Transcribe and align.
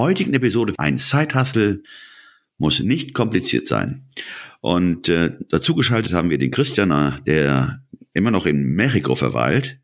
heutigen 0.00 0.34
Episode, 0.34 0.72
ein 0.78 0.98
Zeithassel, 0.98 1.82
muss 2.58 2.80
nicht 2.80 3.14
kompliziert 3.14 3.66
sein. 3.66 4.06
Und 4.60 5.08
äh, 5.08 5.32
dazu 5.48 5.74
geschaltet 5.74 6.12
haben 6.12 6.30
wir 6.30 6.38
den 6.38 6.50
Christian, 6.50 7.22
der 7.26 7.82
immer 8.12 8.30
noch 8.30 8.46
in 8.46 8.74
Mexiko 8.74 9.14
verweilt. 9.14 9.78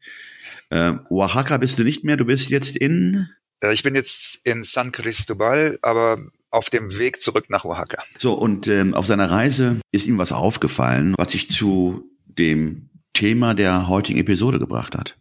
Äh, 0.70 0.92
Oaxaca 1.08 1.56
bist 1.58 1.78
du 1.78 1.84
nicht 1.84 2.04
mehr, 2.04 2.16
du 2.16 2.24
bist 2.24 2.50
jetzt 2.50 2.76
in? 2.76 3.28
Äh, 3.62 3.72
ich 3.72 3.82
bin 3.82 3.94
jetzt 3.94 4.40
in 4.44 4.64
San 4.64 4.92
Cristobal, 4.92 5.78
aber 5.82 6.18
auf 6.50 6.70
dem 6.70 6.98
Weg 6.98 7.20
zurück 7.20 7.48
nach 7.48 7.64
Oaxaca. 7.64 8.02
So, 8.18 8.34
und 8.34 8.66
ähm, 8.68 8.94
auf 8.94 9.06
seiner 9.06 9.30
Reise 9.30 9.80
ist 9.92 10.06
ihm 10.06 10.18
was 10.18 10.32
aufgefallen, 10.32 11.14
was 11.16 11.30
sich 11.30 11.50
zu 11.50 12.10
dem 12.24 12.90
Thema 13.12 13.54
der 13.54 13.88
heutigen 13.88 14.18
Episode 14.18 14.58
gebracht 14.58 14.94
hat. 14.94 15.16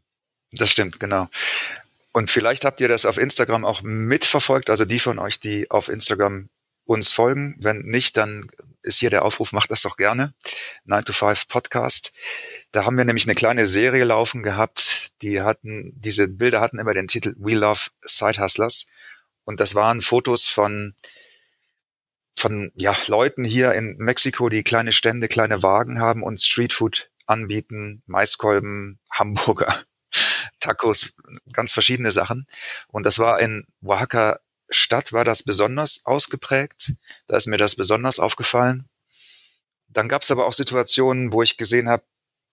Das 0.51 0.69
stimmt, 0.69 0.99
genau. 0.99 1.27
Und 2.15 2.31
vielleicht 2.31 2.63
habt 2.63 2.79
ihr 2.79 2.87
das 2.87 3.05
auf 3.05 3.17
Instagram 3.17 3.65
auch 3.65 3.81
mitverfolgt, 3.81 4.69
also 4.69 4.85
die 4.85 4.99
von 4.99 5.19
euch, 5.19 5.41
die 5.41 5.69
auf 5.69 5.89
Instagram 5.89 6.47
uns 6.85 7.11
folgen. 7.11 7.57
Wenn 7.59 7.79
nicht, 7.79 8.15
dann 8.15 8.49
ist 8.83 8.99
hier 8.99 9.09
der 9.09 9.25
Aufruf, 9.25 9.51
macht 9.51 9.69
das 9.69 9.81
doch 9.81 9.97
gerne. 9.97 10.33
9 10.85 11.03
to 11.03 11.11
5 11.11 11.49
Podcast. 11.49 12.13
Da 12.71 12.85
haben 12.85 12.97
wir 12.97 13.03
nämlich 13.03 13.25
eine 13.25 13.35
kleine 13.35 13.65
Serie 13.65 14.05
laufen 14.05 14.43
gehabt. 14.43 15.11
Die 15.21 15.41
hatten, 15.41 15.91
diese 15.97 16.29
Bilder 16.29 16.61
hatten 16.61 16.79
immer 16.79 16.93
den 16.93 17.09
Titel 17.09 17.35
We 17.37 17.53
Love 17.53 17.89
Side 18.01 18.41
Hustlers. 18.41 18.85
Und 19.43 19.59
das 19.59 19.75
waren 19.75 19.99
Fotos 19.99 20.47
von, 20.47 20.95
von, 22.37 22.71
ja, 22.75 22.95
Leuten 23.07 23.43
hier 23.43 23.73
in 23.73 23.97
Mexiko, 23.97 24.47
die 24.47 24.63
kleine 24.63 24.93
Stände, 24.93 25.27
kleine 25.27 25.63
Wagen 25.63 25.99
haben 25.99 26.23
und 26.23 26.39
Streetfood 26.39 27.11
anbieten, 27.25 28.03
Maiskolben, 28.05 29.01
Hamburger 29.11 29.83
Tacos, 30.65 31.13
ganz 31.51 31.71
verschiedene 31.71 32.11
Sachen. 32.11 32.47
Und 32.87 33.05
das 33.05 33.19
war 33.19 33.39
in 33.39 33.65
Oaxaca 33.83 34.39
Stadt 34.69 35.13
war 35.13 35.23
das 35.23 35.43
besonders 35.43 36.05
ausgeprägt. 36.05 36.93
Da 37.27 37.37
ist 37.37 37.47
mir 37.47 37.57
das 37.57 37.75
besonders 37.75 38.19
aufgefallen. 38.19 38.89
Dann 39.87 40.09
gab 40.09 40.23
es 40.23 40.31
aber 40.31 40.47
auch 40.47 40.53
Situationen, 40.53 41.31
wo 41.31 41.43
ich 41.43 41.57
gesehen 41.57 41.87
habe, 41.87 42.03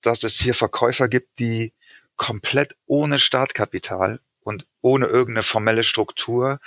dass 0.02 0.22
es 0.22 0.38
hier 0.38 0.54
Verkäufer 0.54 1.08
gibt, 1.08 1.38
die 1.38 1.72
komplett 2.16 2.76
ohne 2.86 3.18
Startkapital 3.18 4.20
und 4.40 4.66
ohne 4.80 5.06
irgendeine 5.06 5.42
formelle 5.42 5.84
Struktur 5.84 6.60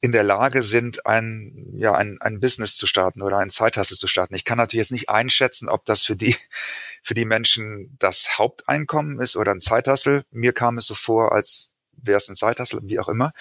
in 0.00 0.12
der 0.12 0.24
Lage 0.24 0.62
sind, 0.62 1.06
ein, 1.06 1.72
ja, 1.78 1.94
ein, 1.94 2.18
ein 2.20 2.40
Business 2.40 2.76
zu 2.76 2.86
starten 2.86 3.22
oder 3.22 3.38
ein 3.38 3.50
Zeithassel 3.50 3.96
zu 3.96 4.06
starten. 4.06 4.34
Ich 4.34 4.44
kann 4.44 4.58
natürlich 4.58 4.84
jetzt 4.84 4.92
nicht 4.92 5.08
einschätzen, 5.08 5.68
ob 5.68 5.84
das 5.84 6.02
für 6.02 6.16
die, 6.16 6.36
für 7.06 7.14
die 7.14 7.24
Menschen 7.24 7.96
das 8.00 8.36
Haupteinkommen 8.36 9.20
ist 9.20 9.36
oder 9.36 9.52
ein 9.52 9.60
Zeithassel. 9.60 10.24
Mir 10.32 10.52
kam 10.52 10.76
es 10.76 10.88
so 10.88 10.96
vor, 10.96 11.30
als 11.30 11.68
wäre 11.92 12.16
es 12.16 12.28
ein 12.28 12.34
Zeithassel, 12.34 12.80
wie 12.82 12.98
auch 12.98 13.08
immer. 13.08 13.32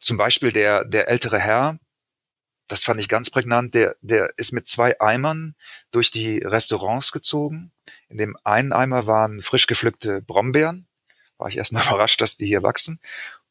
Zum 0.00 0.16
Beispiel 0.16 0.50
der, 0.50 0.84
der 0.84 1.06
ältere 1.06 1.38
Herr, 1.38 1.78
das 2.66 2.82
fand 2.82 3.00
ich 3.00 3.08
ganz 3.08 3.30
prägnant, 3.30 3.74
der, 3.74 3.94
der 4.00 4.32
ist 4.38 4.50
mit 4.50 4.66
zwei 4.66 5.00
Eimern 5.00 5.54
durch 5.92 6.10
die 6.10 6.38
Restaurants 6.38 7.12
gezogen. 7.12 7.70
In 8.08 8.18
dem 8.18 8.36
einen 8.42 8.72
Eimer 8.72 9.06
waren 9.06 9.40
frisch 9.40 9.68
gepflückte 9.68 10.20
Brombeeren. 10.20 10.88
War 11.36 11.48
ich 11.48 11.58
erstmal 11.58 11.84
überrascht, 11.86 12.20
dass 12.20 12.36
die 12.36 12.46
hier 12.46 12.64
wachsen 12.64 12.98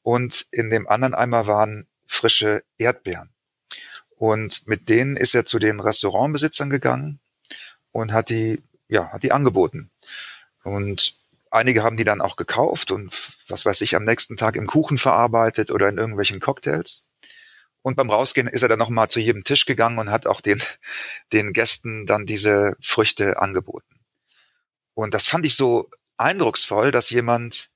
und 0.02 0.48
in 0.52 0.70
dem 0.70 0.86
anderen 0.86 1.16
Eimer 1.16 1.48
waren 1.48 1.88
frische 2.08 2.62
Erdbeeren. 2.78 3.30
Und 4.18 4.68
mit 4.68 4.90
denen 4.90 5.16
ist 5.16 5.34
er 5.34 5.46
zu 5.46 5.60
den 5.60 5.80
Restaurantbesitzern 5.80 6.70
gegangen 6.70 7.20
und 7.94 8.12
hat 8.12 8.30
die, 8.30 8.62
ja, 8.88 9.12
hat 9.12 9.24
die 9.24 9.32
angeboten. 9.32 9.92
Und 10.64 11.16
einige 11.52 11.84
haben 11.84 11.98
die 11.98 12.04
dann 12.04 12.22
auch 12.22 12.36
gekauft 12.36 12.92
und 12.92 13.16
was 13.48 13.66
weiß 13.66 13.82
ich, 13.82 13.96
am 13.96 14.04
nächsten 14.04 14.38
Tag 14.38 14.56
im 14.56 14.68
Kuchen 14.68 14.98
verarbeitet 14.98 15.72
oder 15.72 15.90
in 15.90 15.98
irgendwelchen 15.98 16.40
Cocktails. 16.40 17.08
Und 17.82 17.96
beim 17.96 18.10
Rausgehen 18.10 18.48
ist 18.48 18.64
er 18.64 18.70
dann 18.70 18.80
nochmal 18.80 19.08
zu 19.10 19.20
jedem 19.20 19.44
Tisch 19.44 19.66
gegangen 19.66 20.00
und 20.00 20.12
hat 20.12 20.28
auch 20.28 20.42
den, 20.42 20.62
den 21.34 21.54
Gästen 21.54 22.06
dann 22.06 22.26
diese 22.26 22.76
Früchte 22.82 23.40
angeboten. 23.40 24.02
Und 24.94 25.14
das 25.14 25.28
fand 25.28 25.46
ich 25.46 25.56
so 25.56 25.90
eindrucksvoll, 26.18 26.92
dass 26.92 27.10
jemand 27.10 27.70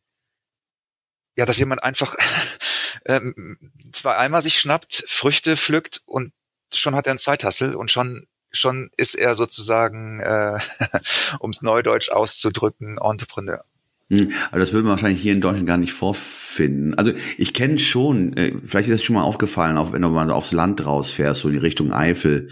ja, 1.37 1.45
dass 1.45 1.57
jemand 1.57 1.83
einfach 1.83 2.15
ähm, 3.05 3.71
zwei 3.91 4.17
Eimer 4.17 4.41
sich 4.41 4.59
schnappt, 4.59 5.03
Früchte 5.07 5.57
pflückt 5.57 6.01
und 6.05 6.33
schon 6.73 6.95
hat 6.95 7.07
er 7.07 7.11
einen 7.11 7.19
Zeithassel 7.19 7.75
und 7.75 7.91
schon 7.91 8.27
schon 8.51 8.89
ist 8.97 9.15
er 9.15 9.35
sozusagen, 9.35 10.19
äh, 10.19 10.59
um 11.39 11.51
es 11.51 11.61
neudeutsch 11.61 12.09
auszudrücken, 12.09 12.97
Entrepreneur. 12.97 13.63
Aber 14.49 14.59
das 14.59 14.73
würde 14.73 14.83
man 14.83 14.91
wahrscheinlich 14.91 15.21
hier 15.21 15.31
in 15.31 15.39
Deutschland 15.39 15.67
gar 15.67 15.77
nicht 15.77 15.93
vorfinden. 15.93 16.95
Also 16.95 17.13
ich 17.37 17.53
kenne 17.53 17.77
schon, 17.77 18.35
äh, 18.35 18.53
vielleicht 18.65 18.89
ist 18.89 18.99
das 18.99 19.03
schon 19.03 19.13
mal 19.13 19.23
aufgefallen, 19.23 19.77
auch 19.77 19.93
wenn 19.93 20.01
du 20.01 20.09
mal 20.09 20.29
aufs 20.31 20.51
Land 20.51 20.85
rausfährst, 20.85 21.41
so 21.41 21.47
in 21.47 21.53
die 21.53 21.61
Richtung 21.61 21.93
Eifel, 21.93 22.49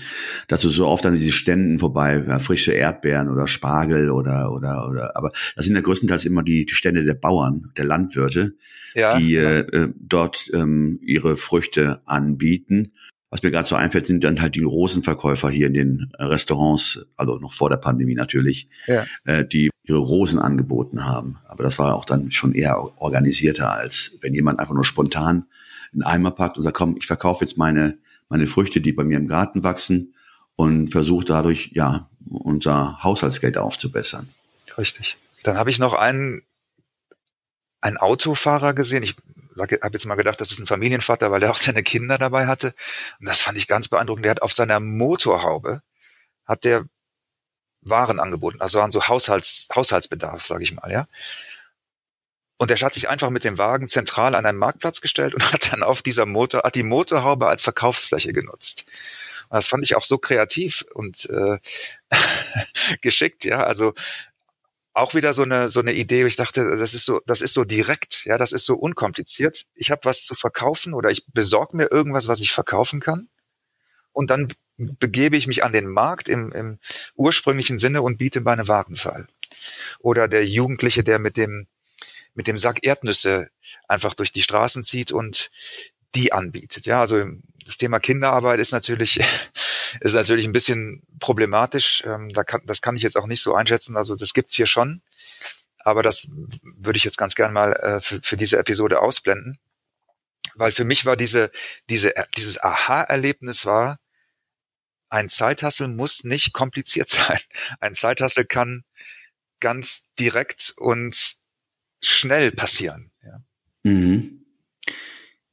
dass 0.48 0.62
du 0.62 0.70
so 0.70 0.88
oft 0.88 1.06
an 1.06 1.16
diese 1.16 1.34
Ständen 1.34 1.78
vorbei, 1.78 2.24
ja, 2.26 2.40
frische 2.40 2.72
Erdbeeren 2.72 3.30
oder 3.30 3.46
Spargel 3.46 4.10
oder 4.10 4.54
oder 4.54 4.88
oder. 4.88 5.18
Aber 5.18 5.32
das 5.58 5.66
sind 5.66 5.76
ja 5.76 5.82
größtenteils 5.82 6.24
immer 6.24 6.44
die, 6.44 6.66
die 6.66 6.76
Stände 6.76 7.04
der 7.04 7.16
Bauern, 7.16 7.74
der 7.76 7.86
Landwirte, 7.86 8.56
ja, 8.94 9.20
die 9.20 9.36
äh, 9.36 9.60
äh, 9.60 9.90
dort 10.00 10.50
ähm, 10.54 11.00
ihre 11.04 11.36
Früchte 11.36 12.02
anbieten. 12.06 12.94
Was 13.32 13.44
mir 13.44 13.52
gerade 13.52 13.68
so 13.68 13.76
einfällt, 13.76 14.08
sind 14.08 14.24
dann 14.24 14.42
halt 14.42 14.56
die 14.56 14.64
Rosenverkäufer 14.64 15.50
hier 15.50 15.68
in 15.68 15.74
den 15.74 16.12
Restaurants, 16.18 17.06
also 17.16 17.38
noch 17.38 17.54
vor 17.54 17.70
der 17.70 17.78
Pandemie 17.78 18.16
natürlich, 18.16 18.70
ja. 18.88 19.06
äh, 19.26 19.46
die 19.46 19.70
ihre 19.88 20.00
Rosen 20.00 20.40
angeboten 20.40 21.06
haben. 21.06 21.38
Aber 21.48 21.64
das 21.64 21.78
war 21.78 21.96
auch 21.96 22.06
dann 22.06 22.32
schon 22.32 22.54
eher 22.54 22.80
organisierter, 23.02 23.72
als 23.72 24.18
wenn 24.22 24.34
jemand 24.34 24.60
einfach 24.60 24.74
nur 24.74 24.84
spontan 24.84 25.46
einen 25.94 26.04
Eimer 26.04 26.32
packt 26.32 26.58
und 26.58 26.64
sagt, 26.64 26.78
komm, 26.78 26.98
ich 26.98 27.06
verkaufe 27.06 27.44
jetzt 27.44 27.58
meine, 27.58 27.98
meine 28.30 28.48
Früchte, 28.48 28.82
die 28.82 28.94
bei 28.94 29.04
mir 29.04 29.18
im 29.18 29.28
Garten 29.28 29.64
wachsen 29.64 30.16
und 30.56 30.90
versuche 30.90 31.26
dadurch, 31.26 31.72
ja, 31.74 32.10
unser 32.30 33.04
Haushaltsgeld 33.04 33.58
aufzubessern. 33.58 34.30
Richtig. 34.78 35.18
Dann 35.44 35.58
habe 35.58 35.70
ich 35.70 35.80
noch 35.80 35.94
einen, 35.94 36.42
einen 37.82 37.98
Autofahrer 37.98 38.74
gesehen. 38.74 39.04
Ich 39.04 39.16
habe 39.58 39.94
jetzt 39.94 40.06
mal 40.06 40.16
gedacht, 40.16 40.40
das 40.42 40.52
ist 40.52 40.60
ein 40.60 40.68
Familienvater, 40.68 41.32
weil 41.32 41.44
er 41.44 41.52
auch 41.52 41.58
seine 41.58 41.84
Kinder 41.84 42.18
dabei 42.18 42.48
hatte. 42.48 42.74
Und 43.20 43.28
das 43.28 43.42
fand 43.42 43.58
ich 43.58 43.68
ganz 43.68 43.88
beeindruckend. 43.88 44.26
Der 44.26 44.32
hat 44.32 44.42
auf 44.42 44.54
seiner 44.54 44.80
Motorhaube 44.80 45.82
hat 46.46 46.64
der 46.64 46.86
Waren 47.82 48.20
angeboten, 48.20 48.60
also 48.60 48.82
an 48.82 48.92
so 48.92 49.08
Haushalts, 49.08 49.70
Haushaltsbedarf, 49.74 50.46
sage 50.46 50.64
ich 50.64 50.74
mal, 50.74 50.92
ja. 50.92 51.08
Und 52.58 52.72
er 52.72 52.78
hat 52.78 52.94
sich 52.94 53.08
einfach 53.08 53.30
mit 53.30 53.46
dem 53.46 53.58
Wagen 53.58 53.88
zentral 53.88 54.36
an 54.36 54.46
einen 54.46 54.58
Marktplatz 54.58 55.00
gestellt 55.00 55.34
und 55.34 55.42
hat 55.54 55.72
dann 55.72 55.84
auf 55.84 56.02
dieser 56.02 56.26
Motor, 56.26 56.64
hat 56.64 56.76
die 56.76 56.84
Motorhaube 56.84 57.48
als 57.48 57.64
Verkaufsfläche 57.64 58.34
genutzt. 58.34 58.86
Und 59.48 59.56
das 59.56 59.68
fand 59.68 59.84
ich 59.86 59.96
auch 59.96 60.04
so 60.04 60.18
kreativ 60.18 60.86
und 60.94 61.30
äh, 61.30 61.58
geschickt, 63.02 63.46
ja. 63.46 63.64
Also 63.64 63.94
auch 65.00 65.14
wieder 65.14 65.34
so 65.34 65.44
eine 65.44 65.70
so 65.70 65.80
eine 65.80 65.94
Idee, 65.94 66.26
ich 66.26 66.36
dachte, 66.36 66.78
das 66.78 66.94
ist 66.94 67.06
so 67.06 67.22
das 67.26 67.42
ist 67.42 67.54
so 67.54 67.64
direkt, 67.64 68.26
ja, 68.26 68.38
das 68.38 68.52
ist 68.52 68.66
so 68.66 68.76
unkompliziert. 68.76 69.66
Ich 69.76 69.92
habe 69.92 70.02
was 70.04 70.24
zu 70.24 70.36
verkaufen 70.36 70.94
oder 70.94 71.10
ich 71.10 71.26
besorge 71.28 71.78
mir 71.78 71.92
irgendwas, 71.92 72.28
was 72.28 72.42
ich 72.42 72.52
verkaufen 72.52 73.00
kann 73.00 73.30
und 74.14 74.30
dann 74.30 74.54
begebe 74.78 75.38
ich 75.38 75.48
mich 75.48 75.64
an 75.64 75.74
den 75.74 75.88
Markt 75.88 76.30
im, 76.30 76.52
im 76.52 76.80
ursprünglichen 77.16 77.80
Sinne 77.80 78.02
und 78.02 78.18
biete 78.18 78.42
meine 78.42 78.68
Waren 78.68 78.96
für. 78.96 79.28
Oder 80.00 80.28
der 80.28 80.46
Jugendliche, 80.46 81.04
der 81.04 81.20
mit 81.20 81.38
dem 81.38 81.68
mit 82.34 82.48
dem 82.48 82.58
Sack 82.58 82.86
Erdnüsse 82.86 83.50
einfach 83.88 84.14
durch 84.14 84.32
die 84.32 84.42
Straßen 84.42 84.84
zieht 84.84 85.12
und 85.12 85.52
die 86.16 86.32
anbietet. 86.32 86.86
Ja, 86.86 87.02
also 87.02 87.26
das 87.70 87.78
Thema 87.78 88.00
Kinderarbeit 88.00 88.60
ist 88.60 88.72
natürlich, 88.72 89.20
ist 90.02 90.16
natürlich 90.16 90.46
ein 90.46 90.52
bisschen 90.52 91.04
problematisch. 91.20 92.04
Ähm, 92.04 92.30
da 92.30 92.44
kann, 92.44 92.62
das 92.66 92.82
kann 92.82 92.96
ich 92.96 93.04
jetzt 93.04 93.16
auch 93.16 93.28
nicht 93.28 93.44
so 93.44 93.54
einschätzen. 93.54 93.96
Also 93.96 94.16
das 94.16 94.34
gibt's 94.34 94.56
hier 94.56 94.66
schon. 94.66 95.04
Aber 95.78 96.02
das 96.02 96.28
würde 96.64 96.98
ich 96.98 97.04
jetzt 97.04 97.20
ganz 97.20 97.36
gern 97.36 97.54
mal 97.54 97.74
äh, 97.74 98.02
für, 98.02 98.22
für 98.24 98.38
diese 98.38 98.58
Episode 98.58 99.00
ausblenden. 99.02 99.60
Weil 100.56 100.72
für 100.72 100.84
mich 100.84 101.06
war 101.06 101.16
diese, 101.16 101.52
diese, 101.90 102.16
dieses 102.38 102.60
Aha-Erlebnis 102.60 103.68
war, 103.68 104.00
ein 105.10 105.30
Zeithassel 105.30 105.90
muss 105.90 106.24
nicht 106.24 106.54
kompliziert 106.54 107.10
sein. 107.10 107.40
Ein 107.80 107.94
Zeithassel 107.94 108.46
kann 108.46 108.84
ganz 109.60 110.08
direkt 110.18 110.74
und 110.78 111.36
schnell 112.02 112.52
passieren. 112.52 113.12
Ja. 113.24 113.44
Mhm. 113.84 114.39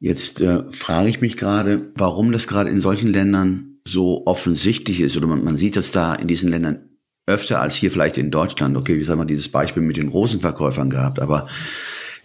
Jetzt 0.07 0.41
äh, 0.41 0.63
frage 0.71 1.09
ich 1.09 1.21
mich 1.21 1.37
gerade, 1.37 1.91
warum 1.97 2.31
das 2.31 2.47
gerade 2.47 2.71
in 2.71 2.81
solchen 2.81 3.09
Ländern 3.09 3.81
so 3.89 4.25
offensichtlich 4.25 5.01
ist 5.01 5.17
oder 5.17 5.27
man, 5.27 5.43
man 5.43 5.57
sieht 5.57 5.75
das 5.75 5.91
da 5.91 6.15
in 6.15 6.29
diesen 6.29 6.49
Ländern 6.49 6.91
öfter 7.27 7.61
als 7.61 7.75
hier 7.75 7.91
vielleicht 7.91 8.17
in 8.17 8.31
Deutschland. 8.31 8.77
Okay, 8.77 9.01
wie 9.01 9.09
haben 9.09 9.19
wir 9.19 9.25
dieses 9.25 9.49
Beispiel 9.49 9.83
mit 9.83 9.97
den 9.97 10.07
Rosenverkäufern 10.07 10.91
gehabt, 10.91 11.19
aber 11.19 11.49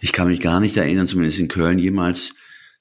ich 0.00 0.12
kann 0.12 0.28
mich 0.28 0.38
gar 0.38 0.60
nicht 0.60 0.76
erinnern, 0.76 1.08
zumindest 1.08 1.40
in 1.40 1.48
Köln 1.48 1.80
jemals, 1.80 2.34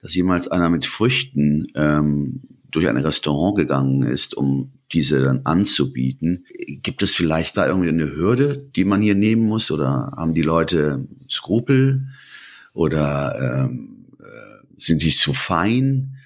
dass 0.03 0.13
jemals 0.13 0.47
einer 0.47 0.69
mit 0.69 0.85
Früchten 0.85 1.63
ähm, 1.73 2.41
durch 2.69 2.87
ein 2.87 2.97
Restaurant 2.97 3.57
gegangen 3.57 4.03
ist, 4.03 4.37
um 4.37 4.71
diese 4.93 5.19
dann 5.19 5.41
anzubieten. 5.45 6.45
Gibt 6.83 7.01
es 7.01 7.15
vielleicht 7.15 7.57
da 7.57 7.65
irgendwie 7.65 7.89
eine 7.89 8.15
Hürde, 8.15 8.69
die 8.75 8.83
man 8.83 9.01
hier 9.01 9.15
nehmen 9.15 9.47
muss? 9.47 9.71
Oder 9.71 10.13
haben 10.15 10.35
die 10.35 10.43
Leute 10.43 11.07
Skrupel? 11.27 12.09
Oder 12.73 13.65
ähm, 13.67 13.97
äh, 13.97 14.00
sind 14.81 14.99
sie 14.99 15.11
zu 15.11 15.33
fein? 15.33 16.17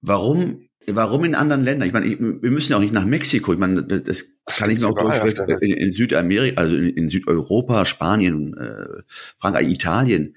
Warum 0.00 0.66
Warum 0.88 1.24
in 1.24 1.34
anderen 1.34 1.62
Ländern? 1.62 1.88
Ich 1.88 1.92
meine, 1.92 2.06
ich, 2.06 2.20
wir 2.20 2.50
müssen 2.50 2.70
ja 2.70 2.76
auch 2.76 2.80
nicht 2.80 2.94
nach 2.94 3.04
Mexiko. 3.04 3.52
Ich 3.52 3.58
meine, 3.58 3.82
das, 3.82 4.02
das 4.04 4.24
kann 4.46 4.70
ich 4.70 4.80
mir 4.80 4.88
auch. 4.88 5.60
In, 5.60 5.72
in 5.72 5.92
Südamerika, 5.92 6.60
also 6.60 6.76
in, 6.76 6.90
in 6.90 7.08
Südeuropa, 7.08 7.84
Spanien, 7.84 8.56
äh, 8.56 9.02
Frankreich, 9.38 9.68
Italien, 9.68 10.36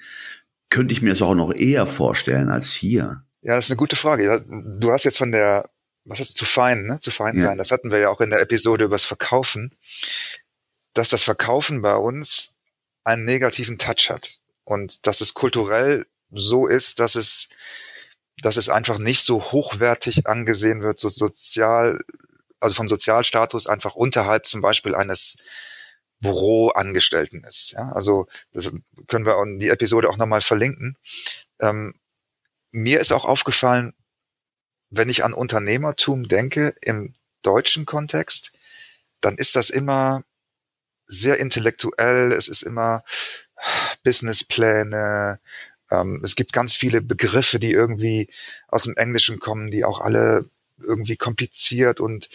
könnte 0.69 0.93
ich 0.93 1.01
mir 1.01 1.11
das 1.11 1.21
auch 1.21 1.35
noch 1.35 1.53
eher 1.53 1.85
vorstellen 1.85 2.49
als 2.49 2.73
hier. 2.73 3.23
Ja, 3.41 3.55
das 3.55 3.65
ist 3.65 3.71
eine 3.71 3.77
gute 3.77 3.95
Frage. 3.95 4.43
Du 4.79 4.91
hast 4.91 5.03
jetzt 5.03 5.19
von 5.19 5.31
der, 5.31 5.69
was 6.03 6.19
ist 6.19 6.35
zu 6.35 6.45
fein, 6.45 6.85
ne? 6.85 6.99
Zu 6.99 7.11
fein 7.11 7.37
ja. 7.37 7.43
sein. 7.43 7.57
Das 7.57 7.71
hatten 7.71 7.91
wir 7.91 7.99
ja 7.99 8.09
auch 8.09 8.21
in 8.21 8.31
der 8.31 8.41
Episode 8.41 8.85
übers 8.85 9.05
Verkaufen, 9.05 9.75
dass 10.93 11.09
das 11.09 11.21
Verkaufen 11.21 11.81
bei 11.81 11.95
uns 11.95 12.57
einen 13.03 13.23
negativen 13.23 13.77
Touch 13.77 14.09
hat 14.09 14.39
und 14.63 15.05
dass 15.05 15.21
es 15.21 15.35
kulturell 15.35 16.07
so 16.31 16.67
ist, 16.67 16.99
dass 16.99 17.15
es 17.15 17.49
dass 18.41 18.57
es 18.57 18.69
einfach 18.69 18.97
nicht 18.97 19.23
so 19.23 19.51
hochwertig 19.51 20.27
angesehen 20.27 20.81
wird, 20.81 20.99
so 20.99 21.09
sozial, 21.09 21.99
also 22.59 22.75
vom 22.75 22.87
Sozialstatus 22.87 23.67
einfach 23.67 23.95
unterhalb 23.95 24.47
zum 24.47 24.61
Beispiel 24.61 24.95
eines 24.95 25.37
Büroangestellten 26.21 27.43
ist. 27.43 27.71
Ja, 27.71 27.91
also 27.91 28.27
das 28.51 28.71
können 29.07 29.25
wir 29.25 29.41
in 29.43 29.59
die 29.59 29.69
Episode 29.69 30.09
auch 30.09 30.17
nochmal 30.17 30.41
verlinken. 30.41 30.97
Ähm, 31.59 31.95
mir 32.71 32.99
ist 32.99 33.11
auch 33.11 33.25
aufgefallen, 33.25 33.93
wenn 34.89 35.09
ich 35.09 35.23
an 35.23 35.33
Unternehmertum 35.33 36.27
denke 36.27 36.75
im 36.81 37.15
deutschen 37.41 37.85
Kontext, 37.85 38.51
dann 39.21 39.37
ist 39.37 39.55
das 39.55 39.69
immer 39.69 40.23
sehr 41.05 41.39
intellektuell. 41.39 42.31
Es 42.31 42.47
ist 42.47 42.61
immer 42.61 43.03
Businesspläne, 44.03 45.39
ähm, 45.91 46.21
es 46.23 46.35
gibt 46.35 46.53
ganz 46.53 46.75
viele 46.75 47.01
Begriffe, 47.01 47.59
die 47.59 47.71
irgendwie 47.71 48.29
aus 48.67 48.83
dem 48.83 48.95
Englischen 48.95 49.39
kommen, 49.39 49.71
die 49.71 49.83
auch 49.83 49.99
alle 50.01 50.49
irgendwie 50.81 51.17
kompliziert 51.17 51.99
und 51.99 52.29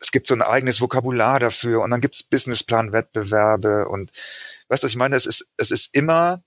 es 0.00 0.12
gibt 0.12 0.26
so 0.26 0.34
ein 0.34 0.42
eigenes 0.42 0.80
Vokabular 0.80 1.40
dafür 1.40 1.82
und 1.82 1.90
dann 1.90 2.00
gibt's 2.00 2.22
Businessplan-Wettbewerbe 2.22 3.88
und 3.88 4.12
weißt 4.68 4.84
du, 4.84 4.86
ich 4.86 4.96
meine, 4.96 5.16
es 5.16 5.26
ist, 5.26 5.52
es 5.56 5.70
ist 5.70 5.94
immer 5.94 6.42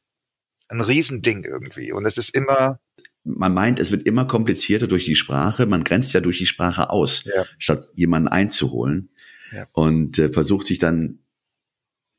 ein 0.69 0.81
Riesending 0.81 1.43
irgendwie 1.43 1.91
und 1.91 2.05
es 2.05 2.17
ist 2.17 2.33
immer 2.33 2.79
man 3.23 3.53
meint, 3.53 3.79
es 3.79 3.91
wird 3.91 4.07
immer 4.07 4.25
komplizierter 4.25 4.87
durch 4.87 5.05
die 5.05 5.15
Sprache. 5.15 5.65
Man 5.65 5.83
grenzt 5.83 6.13
ja 6.13 6.21
durch 6.21 6.39
die 6.39 6.45
Sprache 6.47 6.89
aus, 6.89 7.23
ja. 7.25 7.45
statt 7.59 7.87
jemanden 7.93 8.27
einzuholen. 8.27 9.09
Ja. 9.51 9.67
Und 9.73 10.17
äh, 10.17 10.29
versucht 10.29 10.65
sich 10.65 10.79
dann, 10.79 11.19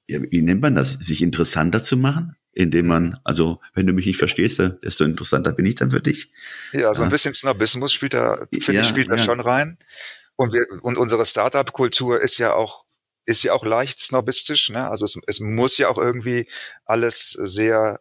wie 0.06 0.42
nennt 0.42 0.60
man 0.60 0.74
das, 0.74 0.92
sich 0.92 1.22
interessanter 1.22 1.82
zu 1.82 1.96
machen? 1.96 2.36
Indem 2.52 2.86
man, 2.86 3.18
also 3.24 3.60
wenn 3.74 3.86
du 3.86 3.92
mich 3.92 4.06
nicht 4.06 4.18
verstehst, 4.18 4.62
desto 4.82 5.04
interessanter 5.04 5.52
bin 5.52 5.66
ich 5.66 5.76
dann 5.76 5.90
für 5.90 6.00
dich. 6.00 6.30
Ja, 6.72 6.94
so 6.94 7.02
ein 7.02 7.08
bisschen 7.08 7.32
Snobismus 7.32 7.92
spielt 7.92 8.14
da, 8.14 8.46
finde 8.50 8.74
ja, 8.74 8.80
ich, 8.82 8.88
spielt 8.88 9.08
da 9.08 9.16
ja. 9.16 9.22
schon 9.22 9.40
rein. 9.40 9.78
Und 10.36 10.52
wir, 10.52 10.66
und 10.82 10.98
unsere 10.98 11.24
Startup-Kultur 11.24 12.20
ist 12.20 12.38
ja 12.38 12.54
auch, 12.54 12.84
ist 13.24 13.42
ja 13.42 13.52
auch 13.52 13.64
leicht 13.64 14.00
snobistisch, 14.00 14.70
ne? 14.70 14.88
Also 14.90 15.04
es, 15.04 15.18
es 15.26 15.40
muss 15.40 15.78
ja 15.78 15.88
auch 15.88 15.98
irgendwie 15.98 16.48
alles 16.84 17.30
sehr, 17.30 18.00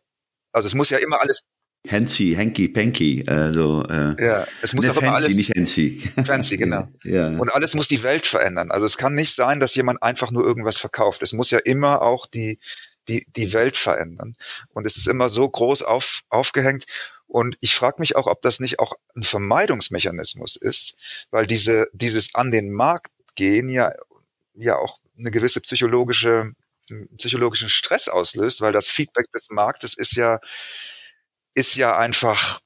also 0.52 0.68
es 0.68 0.74
muss 0.74 0.90
ja 0.90 0.98
immer 0.98 1.22
alles 1.22 1.42
Hancy, 1.90 2.36
Hanky, 2.38 2.68
Panky, 2.70 3.24
also 3.28 3.84
äh, 3.90 4.16
ja, 4.24 4.46
es 4.62 4.74
muss 4.76 4.86
ne, 4.86 4.94
fancy, 4.94 5.08
alles 5.08 5.36
nicht 5.36 5.56
Hancy. 5.56 6.12
Fancy, 6.26 6.58
genau. 6.58 6.88
ja. 7.04 7.30
Und 7.30 7.52
alles 7.54 7.74
muss 7.74 7.88
die 7.88 8.04
Welt 8.04 8.28
verändern. 8.28 8.70
Also 8.70 8.86
es 8.86 8.98
kann 8.98 9.16
nicht 9.16 9.34
sein, 9.34 9.60
dass 9.60 9.74
jemand 9.74 10.04
einfach 10.04 10.30
nur 10.30 10.46
irgendwas 10.46 10.78
verkauft. 10.78 11.24
Es 11.24 11.34
muss 11.34 11.50
ja 11.50 11.58
immer 11.58 12.04
auch 12.04 12.28
die 12.28 12.60
die, 13.08 13.26
die 13.36 13.54
Welt 13.54 13.78
verändern. 13.78 14.36
Und 14.70 14.86
es 14.86 14.98
ist 14.98 15.08
immer 15.08 15.30
so 15.30 15.50
groß 15.50 15.84
auf, 15.84 16.22
aufgehängt. 16.30 16.86
Und 17.28 17.58
ich 17.62 17.76
frage 17.76 17.98
mich 18.00 18.16
auch, 18.16 18.28
ob 18.28 18.42
das 18.42 18.60
nicht 18.60 18.80
auch 18.80 18.94
ein 19.16 19.24
Vermeidungsmechanismus 19.24 20.56
ist, 20.56 20.96
weil 21.30 21.48
diese, 21.48 21.88
dieses 21.94 22.36
an 22.36 22.52
den 22.52 22.72
Markt 22.72 23.12
gehen 23.36 23.70
ja, 23.70 23.94
ja 24.54 24.78
auch 24.78 25.00
eine 25.18 25.32
gewisse 25.32 25.62
psychologische, 25.62 26.52
psychologischen 27.18 27.70
Stress 27.70 28.10
auslöst, 28.10 28.62
weil 28.62 28.74
das 28.74 28.90
Feedback 28.90 29.32
des 29.32 29.50
Marktes 29.50 29.96
ist 29.96 30.16
ja, 30.16 30.40
ist 31.54 31.76
ja 31.76 31.98
einfach 31.98 32.60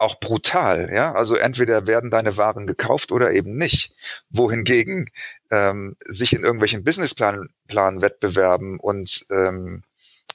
auch 0.00 0.18
brutal, 0.18 0.90
ja. 0.92 1.12
Also 1.14 1.36
entweder 1.36 1.86
werden 1.86 2.10
deine 2.10 2.36
Waren 2.36 2.66
gekauft 2.66 3.12
oder 3.12 3.32
eben 3.32 3.56
nicht. 3.56 3.92
Wohingegen 4.30 5.10
ähm, 5.50 5.96
sich 6.06 6.32
in 6.32 6.42
irgendwelchen 6.42 6.84
Businessplan-Wettbewerben 6.84 8.80
und 8.80 9.26
ähm, 9.30 9.82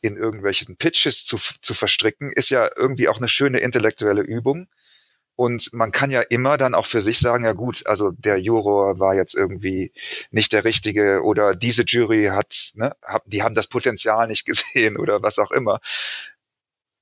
in 0.01 0.17
irgendwelchen 0.17 0.77
Pitches 0.77 1.25
zu, 1.25 1.37
zu 1.61 1.73
verstricken, 1.73 2.31
ist 2.31 2.49
ja 2.49 2.69
irgendwie 2.77 3.07
auch 3.07 3.17
eine 3.17 3.27
schöne 3.27 3.57
intellektuelle 3.59 4.21
Übung. 4.21 4.67
Und 5.35 5.73
man 5.73 5.91
kann 5.91 6.11
ja 6.11 6.21
immer 6.21 6.57
dann 6.57 6.75
auch 6.75 6.85
für 6.85 7.01
sich 7.01 7.19
sagen, 7.19 7.43
ja 7.43 7.53
gut, 7.53 7.87
also 7.87 8.11
der 8.11 8.37
Juror 8.37 8.99
war 8.99 9.15
jetzt 9.15 9.33
irgendwie 9.33 9.91
nicht 10.31 10.53
der 10.53 10.63
Richtige 10.63 11.23
oder 11.23 11.55
diese 11.55 11.83
Jury 11.83 12.27
hat, 12.27 12.71
ne, 12.75 12.95
die 13.25 13.43
haben 13.43 13.55
das 13.55 13.67
Potenzial 13.67 14.27
nicht 14.27 14.45
gesehen 14.45 14.97
oder 14.97 15.23
was 15.23 15.39
auch 15.39 15.51
immer. 15.51 15.79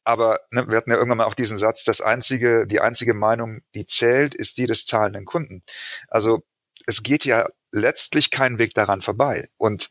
Aber 0.04 0.40
ne, 0.52 0.68
wir 0.68 0.78
hatten 0.78 0.92
ja 0.92 0.98
irgendwann 0.98 1.20
mal 1.20 1.26
auch 1.26 1.34
diesen 1.34 1.58
Satz, 1.58 1.86
das 1.86 2.02
einzige, 2.02 2.68
die 2.68 2.82
einzige 2.82 3.14
Meinung, 3.14 3.62
die 3.74 3.86
zählt, 3.86 4.36
ist 4.36 4.58
die 4.58 4.66
des 4.66 4.86
zahlenden 4.86 5.26
Kunden. 5.26 5.64
Also 6.08 6.44
es 6.86 7.04
geht 7.04 7.26
ja 7.26 7.48
letztlich 7.72 8.32
kein 8.32 8.60
Weg 8.60 8.74
daran 8.74 9.02
vorbei. 9.02 9.48
Und 9.58 9.90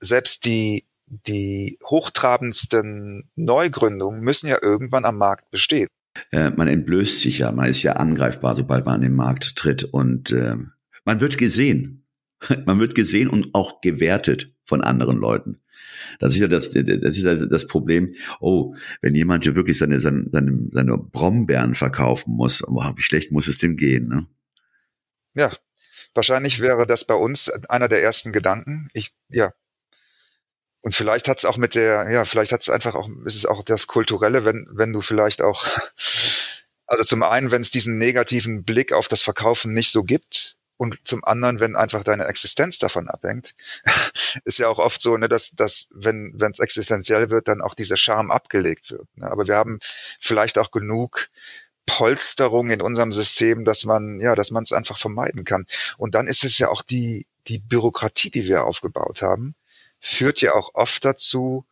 selbst 0.00 0.44
die, 0.44 0.86
die 1.06 1.78
hochtrabendsten 1.84 3.30
Neugründungen 3.36 4.20
müssen 4.20 4.48
ja 4.48 4.58
irgendwann 4.60 5.04
am 5.04 5.18
Markt 5.18 5.50
bestehen. 5.50 5.88
Äh, 6.30 6.50
man 6.50 6.68
entblößt 6.68 7.20
sich 7.20 7.38
ja, 7.38 7.52
man 7.52 7.68
ist 7.68 7.82
ja 7.82 7.94
angreifbar, 7.94 8.54
sobald 8.56 8.84
man 8.84 8.96
an 8.96 9.00
den 9.02 9.14
Markt 9.14 9.56
tritt 9.56 9.84
und 9.84 10.30
äh, 10.30 10.56
man 11.04 11.20
wird 11.20 11.38
gesehen. 11.38 12.03
Man 12.66 12.78
wird 12.78 12.94
gesehen 12.94 13.28
und 13.28 13.54
auch 13.54 13.80
gewertet 13.80 14.52
von 14.64 14.82
anderen 14.82 15.18
Leuten. 15.18 15.60
Das 16.18 16.30
ist 16.34 16.40
ja 16.40 16.48
das, 16.48 16.70
das 16.70 17.16
ist 17.16 17.24
ja 17.24 17.34
das 17.34 17.66
Problem. 17.66 18.14
Oh, 18.40 18.74
wenn 19.02 19.14
jemand 19.14 19.44
hier 19.44 19.56
wirklich 19.56 19.78
seine, 19.78 20.00
seine, 20.00 20.26
seine, 20.30 20.98
Brombeeren 20.98 21.74
verkaufen 21.74 22.34
muss, 22.34 22.62
oh, 22.66 22.92
wie 22.96 23.02
schlecht 23.02 23.32
muss 23.32 23.48
es 23.48 23.58
dem 23.58 23.76
gehen, 23.76 24.08
ne? 24.08 24.26
Ja, 25.34 25.52
wahrscheinlich 26.14 26.60
wäre 26.60 26.86
das 26.86 27.04
bei 27.04 27.14
uns 27.14 27.50
einer 27.50 27.88
der 27.88 28.02
ersten 28.02 28.32
Gedanken. 28.32 28.88
Ich, 28.92 29.12
ja. 29.28 29.52
Und 30.80 30.94
vielleicht 30.94 31.28
hat 31.28 31.38
es 31.38 31.44
auch 31.44 31.56
mit 31.56 31.74
der, 31.74 32.10
ja, 32.10 32.24
vielleicht 32.24 32.52
hat 32.52 32.60
es 32.60 32.68
einfach 32.68 32.94
auch, 32.94 33.08
ist 33.24 33.36
es 33.36 33.46
auch 33.46 33.64
das 33.64 33.86
Kulturelle, 33.86 34.44
wenn, 34.44 34.68
wenn 34.70 34.92
du 34.92 35.00
vielleicht 35.00 35.42
auch, 35.42 35.66
also 36.86 37.04
zum 37.04 37.22
einen, 37.22 37.50
wenn 37.50 37.62
es 37.62 37.70
diesen 37.70 37.98
negativen 37.98 38.64
Blick 38.64 38.92
auf 38.92 39.08
das 39.08 39.22
Verkaufen 39.22 39.72
nicht 39.72 39.90
so 39.90 40.04
gibt, 40.04 40.56
und 40.76 40.98
zum 41.04 41.24
anderen, 41.24 41.60
wenn 41.60 41.76
einfach 41.76 42.02
deine 42.02 42.26
Existenz 42.26 42.78
davon 42.78 43.08
abhängt, 43.08 43.54
ist 44.44 44.58
ja 44.58 44.68
auch 44.68 44.78
oft 44.78 45.00
so, 45.00 45.16
ne, 45.16 45.28
dass, 45.28 45.52
dass 45.52 45.90
wenn 45.94 46.36
es 46.50 46.58
existenziell 46.58 47.30
wird, 47.30 47.48
dann 47.48 47.62
auch 47.62 47.74
dieser 47.74 47.96
Charme 47.96 48.30
abgelegt 48.30 48.90
wird. 48.90 49.06
Ne? 49.16 49.30
Aber 49.30 49.46
wir 49.46 49.54
haben 49.54 49.78
vielleicht 50.20 50.58
auch 50.58 50.70
genug 50.70 51.28
Polsterung 51.86 52.70
in 52.70 52.80
unserem 52.80 53.12
System, 53.12 53.64
dass 53.64 53.84
man, 53.84 54.18
ja, 54.20 54.34
dass 54.34 54.50
man 54.50 54.62
es 54.62 54.72
einfach 54.72 54.98
vermeiden 54.98 55.44
kann. 55.44 55.66
Und 55.98 56.14
dann 56.14 56.26
ist 56.26 56.44
es 56.44 56.58
ja 56.58 56.68
auch 56.68 56.82
die, 56.82 57.26
die 57.46 57.58
Bürokratie, 57.58 58.30
die 58.30 58.46
wir 58.46 58.64
aufgebaut 58.64 59.22
haben, 59.22 59.54
führt 60.00 60.40
ja 60.40 60.54
auch 60.54 60.70
oft 60.74 61.04
dazu, 61.04 61.66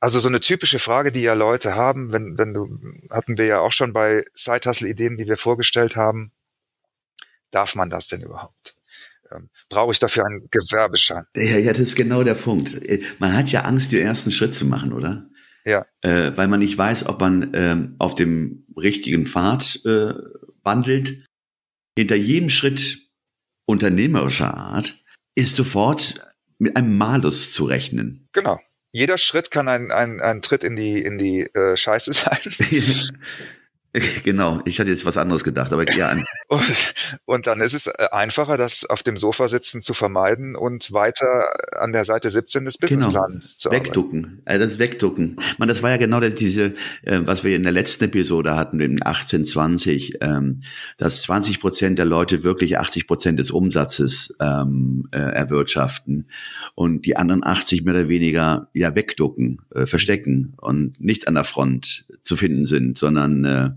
also 0.00 0.20
so 0.20 0.28
eine 0.28 0.40
typische 0.40 0.78
Frage, 0.78 1.10
die 1.10 1.22
ja 1.22 1.34
Leute 1.34 1.74
haben, 1.74 2.12
wenn, 2.12 2.38
wenn 2.38 2.54
du, 2.54 2.78
hatten 3.10 3.36
wir 3.36 3.46
ja 3.46 3.60
auch 3.60 3.72
schon 3.72 3.92
bei 3.92 4.24
Side-Hustle-Ideen, 4.32 5.16
die 5.16 5.26
wir 5.26 5.36
vorgestellt 5.36 5.96
haben, 5.96 6.30
Darf 7.50 7.74
man 7.74 7.90
das 7.90 8.08
denn 8.08 8.22
überhaupt? 8.22 8.76
Ähm, 9.30 9.50
brauche 9.68 9.92
ich 9.92 9.98
dafür 9.98 10.24
einen 10.26 10.48
Gewerbeschein? 10.50 11.26
Ja, 11.36 11.58
ja, 11.58 11.72
das 11.72 11.82
ist 11.82 11.96
genau 11.96 12.22
der 12.22 12.34
Punkt. 12.34 12.74
Äh, 12.84 13.02
man 13.18 13.36
hat 13.36 13.50
ja 13.50 13.62
Angst, 13.62 13.92
den 13.92 14.02
ersten 14.02 14.30
Schritt 14.30 14.54
zu 14.54 14.64
machen, 14.64 14.92
oder? 14.92 15.28
Ja. 15.64 15.86
Äh, 16.00 16.36
weil 16.36 16.48
man 16.48 16.60
nicht 16.60 16.78
weiß, 16.78 17.06
ob 17.06 17.20
man 17.20 17.52
ähm, 17.54 17.96
auf 17.98 18.14
dem 18.14 18.66
richtigen 18.76 19.26
Pfad 19.26 19.84
äh, 19.84 20.14
wandelt. 20.62 21.24
Hinter 21.96 22.16
jedem 22.16 22.48
Schritt 22.48 22.98
unternehmerischer 23.66 24.54
Art 24.54 24.94
ist 25.34 25.56
sofort 25.56 26.26
mit 26.58 26.76
einem 26.76 26.96
Malus 26.96 27.52
zu 27.52 27.64
rechnen. 27.64 28.28
Genau. 28.32 28.58
jeder 28.92 29.18
Schritt 29.18 29.50
kann 29.50 29.68
ein, 29.68 29.90
ein, 29.90 30.20
ein 30.20 30.42
Tritt 30.42 30.64
in 30.64 30.74
die, 30.74 31.02
in 31.02 31.18
die 31.18 31.42
äh, 31.42 31.76
Scheiße 31.76 32.12
sein. 32.14 32.38
Genau, 34.24 34.60
ich 34.64 34.80
hatte 34.80 34.90
jetzt 34.90 35.04
was 35.04 35.16
anderes 35.16 35.44
gedacht, 35.44 35.72
aber 35.72 35.90
ja. 35.92 36.14
und, 36.48 36.94
und 37.24 37.46
dann 37.46 37.60
ist 37.60 37.74
es 37.74 37.86
äh, 37.86 38.08
einfacher, 38.10 38.56
das 38.56 38.84
auf 38.84 39.02
dem 39.02 39.16
Sofa 39.16 39.48
sitzen 39.48 39.80
zu 39.80 39.94
vermeiden 39.94 40.56
und 40.56 40.92
weiter 40.92 41.50
an 41.80 41.92
der 41.92 42.04
Seite 42.04 42.30
17 42.30 42.64
des. 42.64 42.78
Businessplans 42.78 43.58
genau. 43.62 43.70
zu 43.70 43.70
Wegducken, 43.70 44.24
arbeiten. 44.24 44.42
also 44.44 44.64
das 44.64 44.78
Wegducken. 44.78 45.36
Man, 45.58 45.68
das 45.68 45.82
war 45.82 45.90
ja 45.90 45.96
genau 45.96 46.20
diese, 46.20 46.74
äh, 47.02 47.20
was 47.24 47.44
wir 47.44 47.56
in 47.56 47.62
der 47.62 47.72
letzten 47.72 48.04
Episode 48.04 48.56
hatten, 48.56 48.80
in 48.80 49.02
1820, 49.02 50.14
ähm, 50.20 50.62
dass 50.96 51.22
20 51.22 51.60
Prozent 51.60 51.98
der 51.98 52.06
Leute 52.06 52.44
wirklich 52.44 52.78
80 52.78 53.06
Prozent 53.06 53.38
des 53.38 53.50
Umsatzes 53.50 54.34
ähm, 54.40 55.08
äh, 55.10 55.18
erwirtschaften 55.18 56.28
und 56.74 57.06
die 57.06 57.16
anderen 57.16 57.44
80 57.44 57.84
mehr 57.84 57.94
oder 57.94 58.08
weniger 58.08 58.68
ja 58.74 58.94
wegducken, 58.94 59.60
verstecken 59.84 60.54
und 60.56 61.00
nicht 61.00 61.28
an 61.28 61.34
der 61.34 61.44
Front 61.44 62.06
zu 62.22 62.36
finden 62.36 62.64
sind, 62.64 62.98
sondern 62.98 63.44
äh, 63.44 63.70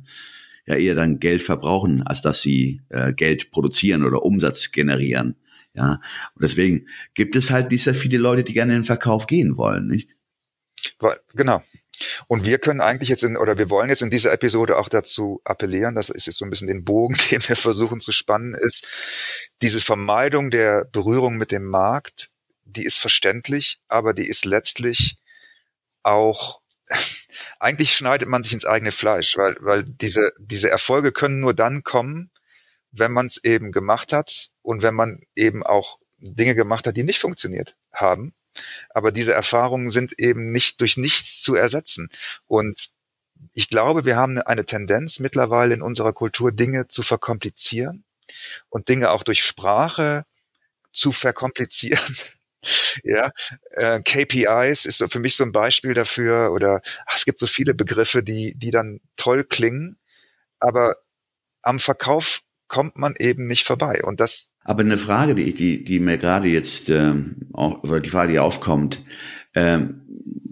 ja 0.66 0.76
eher 0.76 0.96
dann 0.96 1.20
Geld 1.20 1.42
verbrauchen, 1.42 2.04
als 2.04 2.22
dass 2.22 2.42
sie 2.42 2.82
äh, 2.90 3.14
Geld 3.14 3.52
produzieren 3.52 4.04
oder 4.04 4.24
Umsatz 4.24 4.72
generieren. 4.72 5.36
Ja, 5.74 6.02
und 6.36 6.44
deswegen 6.44 6.88
gibt 7.14 7.36
es 7.36 7.50
halt 7.50 7.72
dieser 7.72 7.94
viele 7.94 8.18
Leute, 8.18 8.44
die 8.44 8.54
gerne 8.54 8.74
in 8.74 8.82
den 8.82 8.86
Verkauf 8.86 9.28
gehen 9.28 9.58
wollen, 9.58 9.88
nicht? 9.88 10.16
Genau. 11.34 11.62
Und 12.28 12.46
wir 12.46 12.58
können 12.58 12.82
eigentlich 12.82 13.10
jetzt 13.10 13.24
in, 13.24 13.38
oder 13.38 13.58
wir 13.58 13.70
wollen 13.70 13.90
jetzt 13.90 14.02
in 14.02 14.10
dieser 14.10 14.34
Episode 14.34 14.78
auch 14.78 14.90
dazu 14.90 15.42
appellieren, 15.44 15.96
das 15.96 16.10
ist 16.10 16.26
jetzt 16.26 16.38
so 16.38 16.46
ein 16.46 16.50
bisschen 16.50 16.68
den 16.68 16.84
Bogen, 16.84 17.16
den 17.32 17.48
wir 17.48 17.56
versuchen 17.56 18.00
zu 18.00 18.12
spannen, 18.12 18.56
ist 18.56 18.88
diese 19.62 19.80
Vermeidung 19.80 20.52
der 20.52 20.86
Berührung 20.86 21.38
mit 21.38 21.52
dem 21.52 21.66
Markt, 21.66 22.30
die 22.66 22.86
ist 22.86 23.00
verständlich, 23.00 23.82
aber 23.88 24.14
die 24.14 24.28
ist 24.28 24.46
letztlich 24.46 25.18
auch 26.04 26.61
eigentlich 27.60 27.96
schneidet 27.96 28.28
man 28.28 28.44
sich 28.44 28.54
ins 28.54 28.66
eigene 28.66 28.92
Fleisch, 28.92 29.38
weil, 29.38 29.56
weil 29.60 29.84
diese, 29.84 30.34
diese 30.40 30.70
Erfolge 30.70 31.12
können 31.12 31.40
nur 31.40 31.54
dann 31.54 31.84
kommen, 31.84 32.32
wenn 32.92 33.12
man 33.12 33.26
es 33.26 33.44
eben 33.44 33.72
gemacht 33.72 34.14
hat 34.14 34.50
und 34.62 34.82
wenn 34.82 34.96
man 34.96 35.22
eben 35.36 35.64
auch 35.64 36.00
Dinge 36.18 36.56
gemacht 36.56 36.88
hat, 36.88 36.98
die 36.98 37.04
nicht 37.04 37.20
funktioniert 37.20 37.76
haben. 37.94 38.34
Aber 38.90 39.12
diese 39.12 39.34
Erfahrungen 39.34 39.90
sind 39.90 40.20
eben 40.20 40.52
nicht 40.52 40.82
durch 40.82 40.98
nichts 40.98 41.42
zu 41.42 41.56
ersetzen. 41.56 42.10
Und 42.48 42.90
ich 43.54 43.70
glaube, 43.70 44.06
wir 44.06 44.18
haben 44.18 44.40
eine 44.40 44.66
Tendenz 44.66 45.20
mittlerweile 45.20 45.74
in 45.74 45.82
unserer 45.82 46.14
Kultur, 46.14 46.52
Dinge 46.52 46.88
zu 46.88 47.02
verkomplizieren 47.02 48.04
und 48.70 48.90
Dinge 48.90 49.12
auch 49.12 49.24
durch 49.24 49.44
Sprache 49.44 50.26
zu 50.92 51.12
verkomplizieren. 51.12 52.16
Ja, 53.04 53.32
äh, 53.72 54.02
KPIs 54.02 54.86
ist 54.86 55.04
für 55.12 55.20
mich 55.20 55.36
so 55.36 55.44
ein 55.44 55.52
Beispiel 55.52 55.94
dafür 55.94 56.52
oder 56.52 56.82
ach, 57.08 57.16
es 57.16 57.26
gibt 57.26 57.40
so 57.40 57.48
viele 57.48 57.74
Begriffe, 57.74 58.24
die, 58.24 58.54
die 58.56 58.72
dann 58.72 59.00
toll 59.16 59.44
klingen, 59.44 59.98
aber 60.60 60.96
am 61.62 61.80
Verkauf 61.80 62.42
kommt 62.68 62.98
man 62.98 63.16
eben 63.20 63.48
nicht 63.48 63.68
vorbei. 63.68 64.02
Und 64.04 64.20
das. 64.20 64.54
Aber 64.64 64.82
eine 64.82 64.98
Frage, 64.98 65.36
die, 65.36 65.54
die, 65.54 65.84
die 65.84 66.00
mir 66.00 66.18
gerade 66.18 66.48
jetzt 66.48 66.90
ähm, 66.90 67.50
auch, 67.54 67.84
oder 67.84 68.00
die 68.00 68.10
Frage, 68.10 68.32
die 68.32 68.40
aufkommt, 68.40 69.04
ähm, 69.54 70.02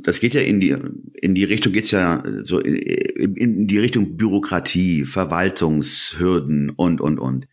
das 0.02 0.20
geht 0.20 0.34
ja 0.34 0.42
in 0.42 0.60
die 0.60 0.76
in 1.14 1.36
die 1.36 1.44
Richtung 1.44 1.74
geht's 1.74 1.92
ja 1.92 2.24
so 2.44 2.60
in, 2.60 3.36
in 3.36 3.68
die 3.68 3.80
Richtung 3.80 4.18
Bürokratie, 4.18 5.06
Verwaltungshürden 5.06 6.70
und 6.72 7.02
und 7.02 7.20
und. 7.20 7.48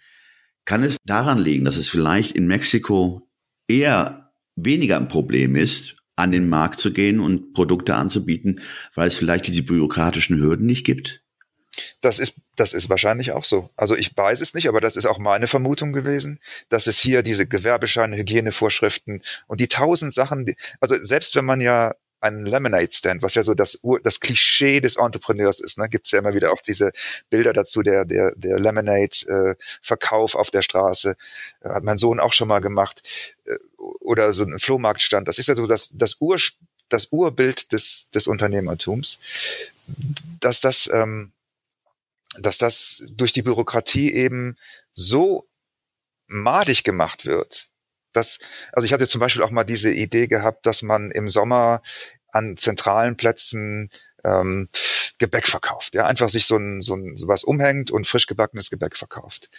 Kann 0.65 0.83
es 0.83 0.97
daran 1.05 1.39
liegen, 1.39 1.65
dass 1.65 1.77
es 1.77 1.89
vielleicht 1.89 2.33
in 2.33 2.47
Mexiko 2.47 3.29
eher 3.69 4.26
weniger 4.57 4.97
ein 4.97 5.09
Problem 5.09 5.55
ist, 5.55 5.97
an 6.17 6.33
den 6.33 6.49
Markt 6.49 6.79
zu 6.79 6.93
gehen 6.93 7.21
und 7.21 7.53
Produkte 7.53 7.95
anzubieten, 7.95 8.61
weil 8.95 9.09
es 9.09 9.17
vielleicht 9.17 9.47
diese 9.47 9.63
bürokratischen 9.63 10.41
Hürden 10.41 10.67
nicht 10.67 10.85
gibt? 10.85 11.23
Das 12.01 12.19
ist, 12.19 12.41
das 12.57 12.73
ist 12.73 12.89
wahrscheinlich 12.89 13.33
auch 13.33 13.45
so. 13.45 13.69
Also 13.77 13.95
ich 13.97 14.17
weiß 14.17 14.41
es 14.41 14.55
nicht, 14.55 14.69
aber 14.69 14.81
das 14.81 14.97
ist 14.97 15.05
auch 15.05 15.19
meine 15.19 15.47
Vermutung 15.47 15.93
gewesen, 15.93 16.41
dass 16.71 16.87
es 16.87 16.99
hier 16.99 17.23
diese 17.23 17.47
Gewerbescheine, 17.47 18.17
Hygienevorschriften 18.17 19.23
und 19.47 19.61
die 19.61 19.69
tausend 19.69 20.15
Sachen, 20.15 20.47
die, 20.47 20.57
also 20.81 20.97
selbst 21.03 21.37
wenn 21.37 21.45
man 21.45 21.61
ja 21.61 21.95
einen 22.21 22.47
Lemonade 22.47 22.93
Stand, 22.93 23.23
was 23.23 23.35
ja 23.35 23.43
so 23.43 23.55
das 23.55 23.79
Ur, 23.83 24.01
das 24.03 24.21
Klischee 24.21 24.81
des 24.81 24.97
Entrepreneurs 24.97 25.61
ist. 25.61 25.79
Ne? 25.79 25.89
Gibt 25.89 26.07
es 26.07 26.13
ja 26.13 26.19
immer 26.19 26.35
wieder 26.35 26.53
auch 26.53 26.61
diese 26.61 26.93
Bilder 27.29 27.53
dazu, 27.53 27.83
der 27.83 28.05
der 28.05 28.33
der 28.37 28.59
Lemonade 28.59 29.17
äh, 29.27 29.55
auf 30.13 30.51
der 30.51 30.63
Straße 30.63 31.17
äh, 31.61 31.69
hat 31.69 31.85
mein 31.85 31.99
Sohn 31.99 32.21
auch 32.21 32.33
schon 32.33 32.49
mal 32.49 32.61
gemacht 32.61 33.03
äh, 33.45 33.57
oder 34.07 34.33
so 34.33 34.45
ein 34.45 34.59
Flohmarktstand. 34.59 35.29
Das 35.29 35.39
ist 35.39 35.49
ja 35.49 35.57
so 35.57 35.67
das 35.67 35.91
das 35.93 36.17
Ur 36.21 36.39
das 36.89 37.07
Urbild 37.11 37.73
des 37.73 38.09
des 38.11 38.27
Unternehmertums, 38.27 39.19
dass 40.41 40.61
das 40.61 40.89
ähm, 40.93 41.33
dass 42.39 42.59
das 42.59 43.05
durch 43.09 43.33
die 43.33 43.43
Bürokratie 43.43 44.13
eben 44.13 44.57
so 44.93 45.49
madig 46.29 46.85
gemacht 46.85 47.25
wird, 47.25 47.71
das, 48.17 48.39
also 48.73 48.87
ich 48.87 48.93
hatte 48.93 49.07
zum 49.07 49.21
Beispiel 49.21 49.43
auch 49.43 49.51
mal 49.51 49.65
diese 49.65 49.93
Idee 49.93 50.27
gehabt, 50.27 50.67
dass 50.67 50.83
man 50.83 51.11
im 51.11 51.29
Sommer 51.29 51.83
an 52.33 52.57
zentralen 52.57 53.17
Plätzen 53.17 53.91
ähm, 54.25 54.69
Gebäck 55.19 55.47
verkauft. 55.47 55.95
Ja, 55.95 56.07
einfach 56.07 56.31
sich 56.31 56.47
so 56.47 56.57
ein, 56.57 56.81
so 56.81 56.95
ein 56.95 57.17
sowas 57.17 57.45
umhängt 57.45 57.91
und 57.91 58.07
frisch 58.07 58.27
gebackenes 58.27 58.71
Gebäck 58.71 58.97
verkauft. 58.97 59.51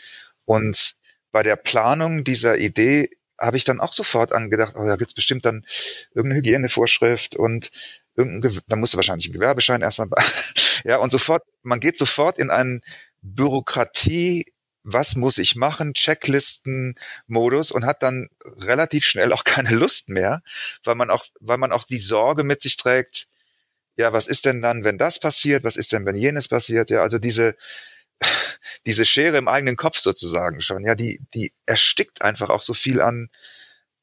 Und 0.46 0.96
bei 1.32 1.44
der 1.44 1.56
Planung 1.56 2.24
dieser 2.24 2.58
Idee 2.58 3.17
habe 3.40 3.58
ich 3.58 3.64
dann 3.64 3.80
auch 3.80 3.94
sofort 3.94 4.32
angedacht, 4.32 4.76
oh, 4.76 4.86
da 4.86 4.96
gibt's 4.96 5.14
bestimmt 5.14 5.46
dann 5.46 5.66
irgendeine 6.14 6.40
Hygienevorschrift 6.40 7.36
und 7.36 7.72
irgendein, 8.16 8.60
da 8.68 8.76
musst 8.76 8.94
du 8.94 8.98
wahrscheinlich 8.98 9.28
einen 9.28 9.34
Gewerbeschein 9.34 9.82
erstmal, 9.82 10.10
ja, 10.84 10.98
und 10.98 11.12
sofort, 11.12 11.44
man 11.64 11.80
geht 11.80 11.98
sofort 11.98 12.40
in 12.40 12.50
einen 12.50 12.82
Bürokratie 13.22 14.46
was 14.90 15.18
muss 15.18 15.38
ich 15.38 15.58
machen, 15.58 15.94
Checklisten-Modus 15.94 17.72
und 17.72 17.86
hat 17.86 18.04
dann 18.04 18.30
relativ 18.46 19.06
schnell 19.06 19.34
auch 19.34 19.44
keine 19.44 19.72
Lust 19.72 20.10
mehr, 20.10 20.42
weil 20.84 20.96
man 20.96 21.10
auch, 21.10 21.26
weil 21.40 21.58
man 21.58 21.74
auch 21.74 21.84
die 21.84 22.00
Sorge 22.00 22.44
mit 22.44 22.62
sich 22.62 22.78
trägt, 22.78 23.28
ja, 23.98 24.14
was 24.14 24.28
ist 24.28 24.46
denn 24.46 24.62
dann, 24.62 24.84
wenn 24.84 24.98
das 24.98 25.20
passiert, 25.20 25.64
was 25.64 25.76
ist 25.76 25.92
denn, 25.92 26.06
wenn 26.06 26.16
jenes 26.16 26.48
passiert, 26.48 26.90
ja, 26.90 27.02
also 27.02 27.20
diese, 27.20 27.56
diese 28.86 29.06
Schere 29.06 29.38
im 29.38 29.48
eigenen 29.48 29.76
Kopf 29.76 29.98
sozusagen 29.98 30.62
schon, 30.62 30.84
ja, 30.84 30.96
die, 30.96 31.22
die 31.34 31.54
erstickt 31.66 32.22
einfach 32.22 32.50
auch 32.50 32.62
so 32.62 32.74
viel 32.74 33.02
an, 33.02 33.30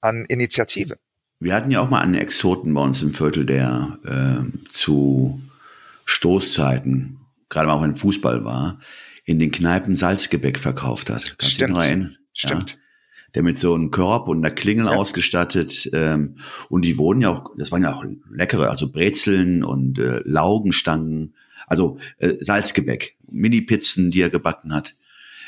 an 0.01 0.25
Initiative. 0.27 0.97
Wir 1.41 1.55
hatten 1.55 1.71
ja 1.71 1.81
auch 1.81 1.91
mal 1.91 2.01
einen 2.01 2.15
Exoten 2.15 2.73
bei 2.73 2.81
uns 2.81 3.03
im 3.03 3.13
Viertel, 3.13 3.45
der 3.45 3.99
äh, 4.05 4.71
zu 4.71 5.41
Stoßzeiten, 6.07 7.19
gerade 7.49 7.67
mal 7.67 7.75
auch 7.75 7.83
wenn 7.83 7.97
Fußball 7.97 8.45
war, 8.45 8.81
in 9.25 9.39
den 9.39 9.51
Kneipen 9.51 9.97
Salzgebäck 9.97 10.59
verkauft 10.59 11.11
hat. 11.11 11.37
Kannst 11.39 11.55
Stimmt. 11.55 11.77
rein? 11.77 12.17
Stimmt. 12.33 12.73
Ja? 12.73 12.77
Der 13.35 13.43
mit 13.43 13.57
so 13.57 13.75
einem 13.75 13.91
Korb 13.91 14.29
und 14.29 14.39
einer 14.45 14.55
Klingel 14.55 14.87
ja. 14.87 14.93
ausgestattet. 14.93 15.91
Ähm, 15.93 16.39
und 16.69 16.83
die 16.83 16.99
wurden 16.99 17.23
ja 17.23 17.31
auch, 17.31 17.51
das 17.59 17.73
waren 17.73 17.83
ja 17.83 17.95
auch 17.95 18.05
leckere, 18.31 18.71
also 18.71 18.91
Brezeln 18.91 19.65
und 19.65 19.99
äh, 19.99 20.21
Laugenstangen, 20.25 21.35
also 21.67 21.99
äh, 22.19 22.35
Salzgebäck, 22.41 23.17
Mini-Pizzen, 23.31 24.11
die 24.11 24.21
er 24.21 24.31
gebacken 24.31 24.75
hat. 24.75 24.95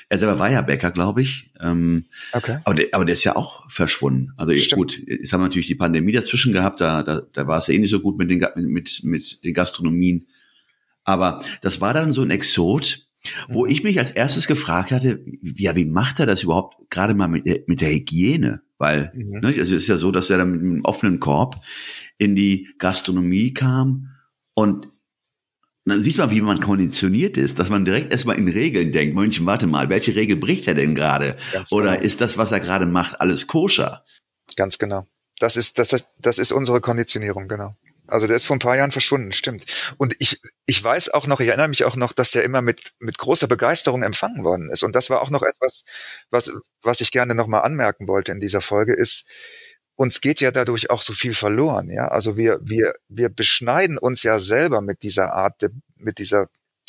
Er 0.09 0.19
selber 0.19 0.39
war 0.39 0.51
ja 0.51 0.63
Bäcker, 0.63 0.93
glaube 0.93 1.23
ich. 1.23 1.51
Ähm, 1.61 2.05
okay. 2.33 2.59
Aber 2.65 2.75
der, 2.75 2.87
aber 2.93 3.05
der 3.05 3.15
ist 3.15 3.25
ja 3.25 3.35
auch 3.35 3.69
verschwunden. 3.69 4.33
Also 4.37 4.53
Stimmt. 4.53 4.79
gut, 4.79 5.03
jetzt 5.07 5.33
haben 5.33 5.41
wir 5.41 5.47
natürlich 5.47 5.67
die 5.67 5.75
Pandemie 5.75 6.13
dazwischen 6.13 6.53
gehabt, 6.53 6.81
da, 6.81 7.03
da, 7.03 7.23
da 7.33 7.47
war 7.47 7.59
es 7.59 7.67
ja 7.67 7.75
eh 7.75 7.79
nicht 7.79 7.91
so 7.91 8.01
gut 8.01 8.17
mit 8.17 8.31
den, 8.31 8.45
mit, 8.71 9.01
mit 9.03 9.43
den 9.43 9.55
Gastronomien. 9.55 10.27
Aber 11.03 11.43
das 11.61 11.81
war 11.81 11.93
dann 11.93 12.13
so 12.13 12.23
ein 12.23 12.31
Exot, 12.31 13.07
wo 13.49 13.67
ich 13.67 13.83
mich 13.83 13.99
als 13.99 14.13
erstes 14.13 14.47
gefragt 14.47 14.93
hatte, 14.93 15.25
ja, 15.43 15.75
wie 15.75 15.85
macht 15.85 16.21
er 16.21 16.27
das 16.27 16.45
überhaupt 16.45 16.91
gerade 16.91 17.15
mal 17.15 17.29
mit, 17.29 17.67
mit 17.67 17.81
der 17.81 17.91
Hygiene? 17.91 18.63
Weil, 18.79 19.13
mhm. 19.15 19.41
ne, 19.41 19.49
also 19.49 19.61
es 19.61 19.73
ist 19.73 19.89
ja 19.89 19.97
so, 19.97 20.13
dass 20.13 20.31
er 20.31 20.39
dann 20.39 20.51
mit 20.53 20.61
einem 20.61 20.85
offenen 20.85 21.19
Korb 21.19 21.65
in 22.19 22.35
die 22.35 22.69
Gastronomie 22.79 23.53
kam 23.53 24.11
und 24.55 24.89
dann 25.87 26.03
siehst 26.03 26.19
du 26.19 26.23
mal, 26.23 26.31
wie 26.31 26.41
man 26.41 26.61
konditioniert 26.61 27.37
ist, 27.37 27.59
dass 27.59 27.69
man 27.69 27.85
direkt 27.85 28.13
erstmal 28.13 28.37
in 28.37 28.49
Regeln 28.49 28.93
denkt. 28.93 29.15
Mönchen, 29.15 29.47
warte 29.47 29.67
mal, 29.67 29.89
welche 29.89 30.15
Regel 30.17 30.37
bricht 30.37 30.67
er 30.67 30.75
denn 30.75 30.95
gerade? 30.95 31.37
Oder 31.71 31.93
genau. 31.93 32.05
ist 32.05 32.21
das, 32.21 32.37
was 32.37 32.51
er 32.51 32.61
gerade 32.61 32.87
macht, 32.87 33.21
alles 33.21 33.47
koscher? 33.47 34.05
Ganz 34.57 34.79
genau. 34.79 35.07
Das 35.39 35.57
ist, 35.57 35.79
das, 35.79 36.07
das 36.19 36.39
ist 36.39 36.53
unsere 36.53 36.81
Konditionierung, 36.81 37.47
genau. 37.47 37.77
Also 38.09 38.27
der 38.27 38.37
ist 38.37 38.47
vor 38.47 38.57
ein 38.57 38.61
paar 38.61 38.77
Jahren 38.77 38.93
verschwunden, 38.93 39.33
stimmt. 39.33 39.65
Und 39.97 40.17
ich, 40.19 40.41
ich 40.67 40.83
weiß 40.83 41.11
auch 41.11 41.27
noch, 41.27 41.41
ich 41.41 41.49
erinnere 41.49 41.69
mich 41.69 41.85
auch 41.85 41.97
noch, 41.97 42.13
dass 42.13 42.31
der 42.31 42.45
immer 42.45 42.63
mit, 42.63 42.93
mit 42.99 43.19
großer 43.19 43.49
Begeisterung 43.49 44.03
empfangen 44.03 44.45
worden 44.45 44.71
ist. 44.71 44.83
Und 44.83 44.95
das 44.95 45.11
war 45.11 45.23
auch 45.23 45.31
noch 45.31 45.43
etwas, 45.43 45.85
was, 46.31 46.53
was 46.83 47.01
ich 47.01 47.11
gerne 47.11 47.35
nochmal 47.35 47.63
anmerken 47.63 48.07
wollte 48.07 48.33
in 48.33 48.41
dieser 48.41 48.61
Folge, 48.61 48.95
ist, 48.95 49.27
uns 49.97 50.21
geht 50.21 50.41
ja 50.41 50.51
dadurch 50.51 50.91
auch 50.91 51.03
so 51.03 51.13
viel 51.15 51.35
verloren, 51.35 51.91
ja. 51.91 52.09
Also 52.09 52.37
wir, 52.37 52.61
wir, 52.63 52.95
wir 53.09 53.29
beschneiden 53.29 53.99
uns 53.99 54.23
ja 54.23 54.39
selber 54.39 54.81
mit 54.81 55.03
dieser 55.03 55.35
Art, 55.35 55.61
mit 55.97 56.19
dieser 56.19 56.49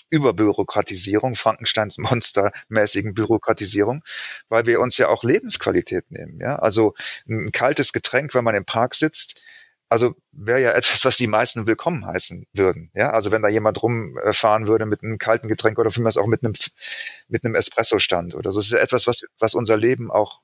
Überbürokratisierung, 0.10 1.36
Frankensteins 1.36 1.98
monstermäßigen 1.98 3.14
Bürokratisierung, 3.14 4.04
weil 4.50 4.66
wir 4.66 4.80
uns 4.80 4.98
ja 4.98 5.10
auch 5.10 5.24
Lebensqualität 5.24 6.12
nehmen, 6.12 6.40
ja. 6.40 6.58
Also 6.58 6.94
ein 7.28 7.52
kaltes 7.52 7.94
Getränk, 7.94 8.34
wenn 8.36 8.44
man 8.44 8.56
im 8.56 8.66
Park 8.66 8.96
sitzt, 8.96 9.42
also 9.90 10.16
wäre 10.32 10.62
ja 10.62 10.72
etwas, 10.74 11.06
was 11.06 11.18
die 11.18 11.28
meisten 11.28 11.68
willkommen 11.68 12.06
heißen 12.06 12.46
würden. 12.54 12.92
Ja, 12.94 13.12
also 13.12 13.32
wenn 13.32 13.42
da 13.42 13.48
jemand 13.48 13.82
rumfahren 13.82 14.68
würde 14.68 14.86
mit 14.86 15.04
einem 15.04 15.18
kalten 15.18 15.48
Getränk 15.48 15.80
oder 15.80 15.92
vielmehr 15.92 16.12
auch 16.18 16.28
mit 16.28 16.44
einem 16.44 16.54
mit 17.28 17.46
einem 17.46 17.56
Espresso-Stand 17.56 18.36
oder 18.36 18.52
so, 18.52 18.60
das 18.60 18.68
ist 18.68 18.74
ja 18.74 18.80
etwas, 18.80 19.08
was 19.08 19.22
was 19.40 19.54
unser 19.54 19.78
Leben 19.78 20.12
auch 20.12 20.42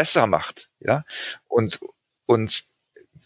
besser 0.00 0.26
macht. 0.26 0.70
Ja, 0.80 1.04
und 1.46 1.78
und 2.24 2.64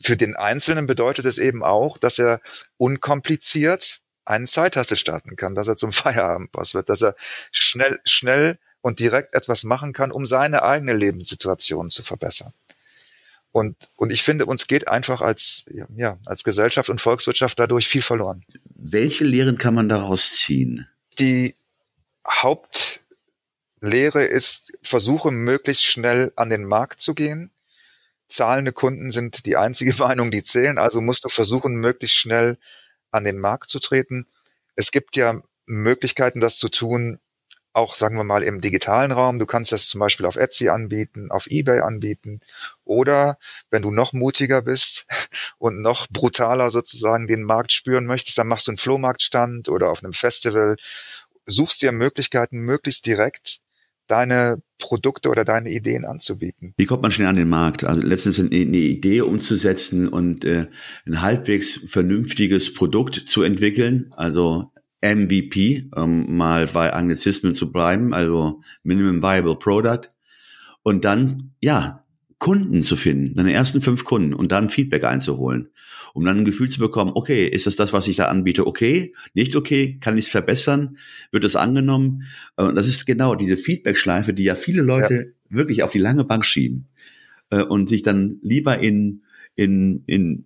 für 0.02 0.16
den 0.16 0.34
Einzelnen 0.34 0.88
bedeutet 0.88 1.24
es 1.24 1.38
eben 1.38 1.62
auch, 1.62 1.98
dass 1.98 2.18
er 2.18 2.40
unkompliziert 2.78 4.00
einen 4.24 4.46
Zeithassel 4.46 4.96
starten 4.96 5.36
kann, 5.36 5.54
dass 5.54 5.68
er 5.68 5.76
zum 5.76 5.92
Feierabend 6.02 6.50
was 6.52 6.74
wird, 6.74 6.88
dass 6.88 7.02
er 7.02 7.14
schnell 7.52 8.00
schnell 8.04 8.58
und 8.80 8.98
direkt 8.98 9.36
etwas 9.36 9.62
machen 9.62 9.92
kann, 9.92 10.10
um 10.10 10.26
seine 10.26 10.64
eigene 10.64 10.94
Lebenssituation 10.94 11.90
zu 11.90 12.02
verbessern. 12.02 12.52
Und, 13.52 13.76
und 13.94 14.10
ich 14.10 14.24
finde, 14.24 14.46
uns 14.46 14.66
geht 14.66 14.88
einfach 14.88 15.20
als, 15.20 15.64
ja, 15.94 16.18
als 16.26 16.42
Gesellschaft 16.42 16.90
und 16.90 17.00
Volkswirtschaft 17.00 17.56
dadurch 17.60 17.86
viel 17.86 18.02
verloren. 18.02 18.44
Welche 18.74 19.22
Lehren 19.22 19.58
kann 19.58 19.74
man 19.74 19.88
daraus 19.88 20.34
ziehen? 20.34 20.88
Die 21.20 21.54
Hauptlehre 23.84 24.24
ist, 24.24 24.72
versuche 24.82 25.30
möglichst 25.30 25.84
schnell 25.84 26.32
an 26.36 26.48
den 26.48 26.64
Markt 26.64 27.02
zu 27.02 27.14
gehen. 27.14 27.50
Zahlende 28.28 28.72
Kunden 28.72 29.10
sind 29.10 29.44
die 29.44 29.56
einzige 29.56 29.94
Meinung, 29.98 30.30
die 30.30 30.42
zählen. 30.42 30.78
Also 30.78 31.02
musst 31.02 31.26
du 31.26 31.28
versuchen, 31.28 31.74
möglichst 31.76 32.16
schnell 32.16 32.56
an 33.10 33.24
den 33.24 33.38
Markt 33.38 33.68
zu 33.68 33.80
treten. 33.80 34.26
Es 34.74 34.90
gibt 34.90 35.16
ja 35.16 35.42
Möglichkeiten, 35.66 36.40
das 36.40 36.56
zu 36.56 36.70
tun, 36.70 37.20
auch, 37.74 37.94
sagen 37.94 38.16
wir 38.16 38.24
mal, 38.24 38.42
im 38.42 38.62
digitalen 38.62 39.12
Raum. 39.12 39.38
Du 39.38 39.44
kannst 39.44 39.70
das 39.70 39.86
zum 39.86 40.00
Beispiel 40.00 40.24
auf 40.24 40.36
Etsy 40.36 40.70
anbieten, 40.70 41.30
auf 41.30 41.46
eBay 41.50 41.80
anbieten. 41.80 42.40
Oder 42.84 43.36
wenn 43.68 43.82
du 43.82 43.90
noch 43.90 44.14
mutiger 44.14 44.62
bist 44.62 45.06
und 45.58 45.82
noch 45.82 46.08
brutaler 46.08 46.70
sozusagen 46.70 47.26
den 47.26 47.42
Markt 47.42 47.72
spüren 47.74 48.06
möchtest, 48.06 48.38
dann 48.38 48.48
machst 48.48 48.66
du 48.66 48.70
einen 48.70 48.78
Flohmarktstand 48.78 49.68
oder 49.68 49.90
auf 49.90 50.02
einem 50.02 50.14
Festival. 50.14 50.76
Suchst 51.44 51.82
dir 51.82 51.92
Möglichkeiten, 51.92 52.60
möglichst 52.60 53.04
direkt 53.04 53.60
deine 54.06 54.62
Produkte 54.78 55.30
oder 55.30 55.44
deine 55.44 55.70
Ideen 55.70 56.04
anzubieten. 56.04 56.74
Wie 56.76 56.86
kommt 56.86 57.02
man 57.02 57.10
schnell 57.10 57.28
an 57.28 57.36
den 57.36 57.48
Markt? 57.48 57.84
Also 57.84 58.06
letztens 58.06 58.38
eine, 58.38 58.50
Idee 58.50 59.22
umzusetzen 59.22 60.08
und 60.08 60.44
äh, 60.44 60.66
ein 61.06 61.22
halbwegs 61.22 61.80
vernünftiges 61.86 62.74
Produkt 62.74 63.14
zu 63.26 63.42
entwickeln. 63.42 64.12
Also 64.16 64.72
MVP, 65.02 65.90
ähm, 65.96 66.36
mal 66.36 66.66
bei 66.66 66.92
Anglizismen 66.92 67.54
zu 67.54 67.70
bleiben, 67.70 68.14
also 68.14 68.62
Minimum 68.82 69.22
Viable 69.22 69.56
Product. 69.56 70.08
Und 70.82 71.04
dann, 71.04 71.52
ja, 71.60 72.03
Kunden 72.44 72.82
zu 72.82 72.96
finden, 72.96 73.34
deine 73.36 73.54
ersten 73.54 73.80
fünf 73.80 74.04
Kunden 74.04 74.34
und 74.34 74.52
dann 74.52 74.68
Feedback 74.68 75.04
einzuholen, 75.04 75.70
um 76.12 76.26
dann 76.26 76.36
ein 76.36 76.44
Gefühl 76.44 76.68
zu 76.68 76.78
bekommen, 76.78 77.12
okay, 77.14 77.48
ist 77.48 77.66
das 77.66 77.74
das, 77.74 77.94
was 77.94 78.06
ich 78.06 78.16
da 78.16 78.26
anbiete, 78.26 78.66
okay, 78.66 79.14
nicht 79.32 79.56
okay, 79.56 79.98
kann 79.98 80.18
ich 80.18 80.26
es 80.26 80.30
verbessern, 80.30 80.98
wird 81.32 81.44
es 81.44 81.56
angenommen? 81.56 82.24
Und 82.56 82.74
das 82.74 82.86
ist 82.86 83.06
genau 83.06 83.34
diese 83.34 83.56
Feedback-Schleife, 83.56 84.34
die 84.34 84.44
ja 84.44 84.56
viele 84.56 84.82
Leute 84.82 85.14
ja. 85.14 85.56
wirklich 85.56 85.82
auf 85.82 85.92
die 85.92 85.98
lange 85.98 86.24
Bank 86.24 86.44
schieben 86.44 86.88
äh, 87.48 87.62
und 87.62 87.88
sich 87.88 88.02
dann 88.02 88.40
lieber 88.42 88.78
in, 88.78 89.22
in, 89.54 90.04
in 90.04 90.44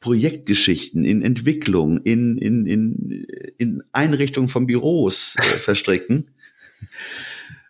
Projektgeschichten, 0.00 1.02
in 1.02 1.22
Entwicklung, 1.22 2.02
in, 2.02 2.36
in, 2.36 2.66
in, 2.66 3.26
in 3.56 3.82
Einrichtung 3.92 4.48
von 4.48 4.66
Büros 4.66 5.34
äh, 5.38 5.42
verstricken, 5.60 6.30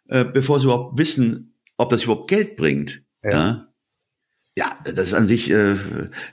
äh, 0.09 0.25
bevor 0.25 0.59
sie 0.59 0.67
überhaupt 0.67 0.99
wissen, 0.99 1.55
ob 1.77 1.91
das 1.91 2.03
überhaupt 2.03 2.29
Geld 2.29 2.57
bringt. 2.57 3.05
Ja. 3.23 3.31
ja. 3.31 3.68
Ja, 4.59 4.77
das 4.83 4.99
ist 4.99 5.15
an 5.15 5.29
sich, 5.29 5.53
äh, 5.53 5.77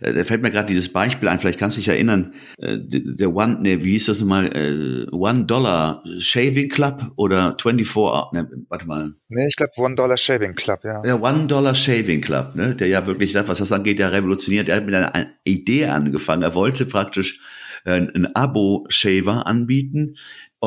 da 0.02 0.24
fällt 0.24 0.42
mir 0.42 0.50
gerade 0.50 0.66
dieses 0.66 0.92
Beispiel 0.92 1.30
ein, 1.30 1.40
vielleicht 1.40 1.60
kannst 1.60 1.78
du 1.78 1.82
dich 1.82 1.90
erinnern, 1.90 2.34
äh, 2.58 2.80
der 2.80 3.36
One, 3.36 3.60
ne, 3.62 3.84
wie 3.84 3.92
hieß 3.92 4.08
das 4.08 4.24
mal, 4.24 4.48
äh, 4.48 5.06
One 5.12 5.46
Dollar 5.46 6.02
Shaving 6.18 6.70
Club 6.70 7.12
oder 7.18 7.56
24, 7.62 8.32
ne, 8.34 8.50
warte 8.68 8.88
mal. 8.88 9.14
Nee, 9.30 9.46
ich 9.48 9.56
glaube 9.56 9.74
One 9.78 9.94
Dollar 9.94 10.18
Shaving 10.18 10.56
Club, 10.56 10.80
ja. 10.84 11.04
Der 11.04 11.22
One 11.22 11.46
Dollar 11.46 11.76
Shaving 11.76 12.22
Club, 12.22 12.56
ne, 12.56 12.74
der 12.74 12.88
ja 12.88 13.06
wirklich, 13.06 13.36
was 13.36 13.60
das 13.60 13.72
angeht, 13.72 14.00
ja 14.00 14.08
revolutioniert, 14.08 14.70
er 14.70 14.78
hat 14.78 14.86
mit 14.88 14.96
einer 14.96 15.28
Idee 15.44 15.86
angefangen, 15.86 16.42
er 16.42 16.56
wollte 16.56 16.88
praktisch 16.88 17.40
äh, 17.86 18.02
ein 18.14 18.36
Abo-Shaver 18.36 19.48
anbieten, 19.48 20.16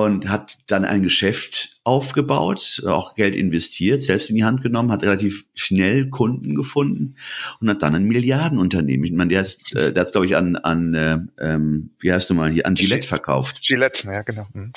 und 0.05 0.29
hat 0.29 0.59
dann 0.67 0.85
ein 0.85 1.03
Geschäft 1.03 1.81
aufgebaut, 1.83 2.83
auch 2.87 3.15
Geld 3.15 3.35
investiert, 3.35 4.01
selbst 4.01 4.31
in 4.31 4.37
die 4.37 4.45
Hand 4.45 4.63
genommen, 4.63 4.93
hat 4.93 5.03
relativ 5.03 5.47
schnell 5.55 6.09
Kunden 6.09 6.55
gefunden 6.55 7.17
und 7.61 7.69
hat 7.69 7.83
dann 7.83 7.95
ein 7.95 8.05
Milliardenunternehmen. 8.05 9.05
Ich 9.05 9.13
meine, 9.13 9.31
der 9.31 9.43
ist, 9.43 9.75
äh, 9.75 9.93
der 9.93 10.03
ist 10.03 10.13
glaube 10.13 10.27
ich 10.27 10.37
an, 10.37 10.57
an 10.57 10.95
äh, 10.95 11.19
ähm, 11.41 11.91
wie 11.99 12.13
heißt 12.13 12.31
du 12.31 12.35
mal 12.35 12.51
hier, 12.51 12.67
an 12.67 12.75
Gillette 12.75 13.07
verkauft. 13.07 13.61
Gillette, 13.63 14.07
ja 14.07 14.23
genau. 14.23 14.47
Mhm. 14.53 14.73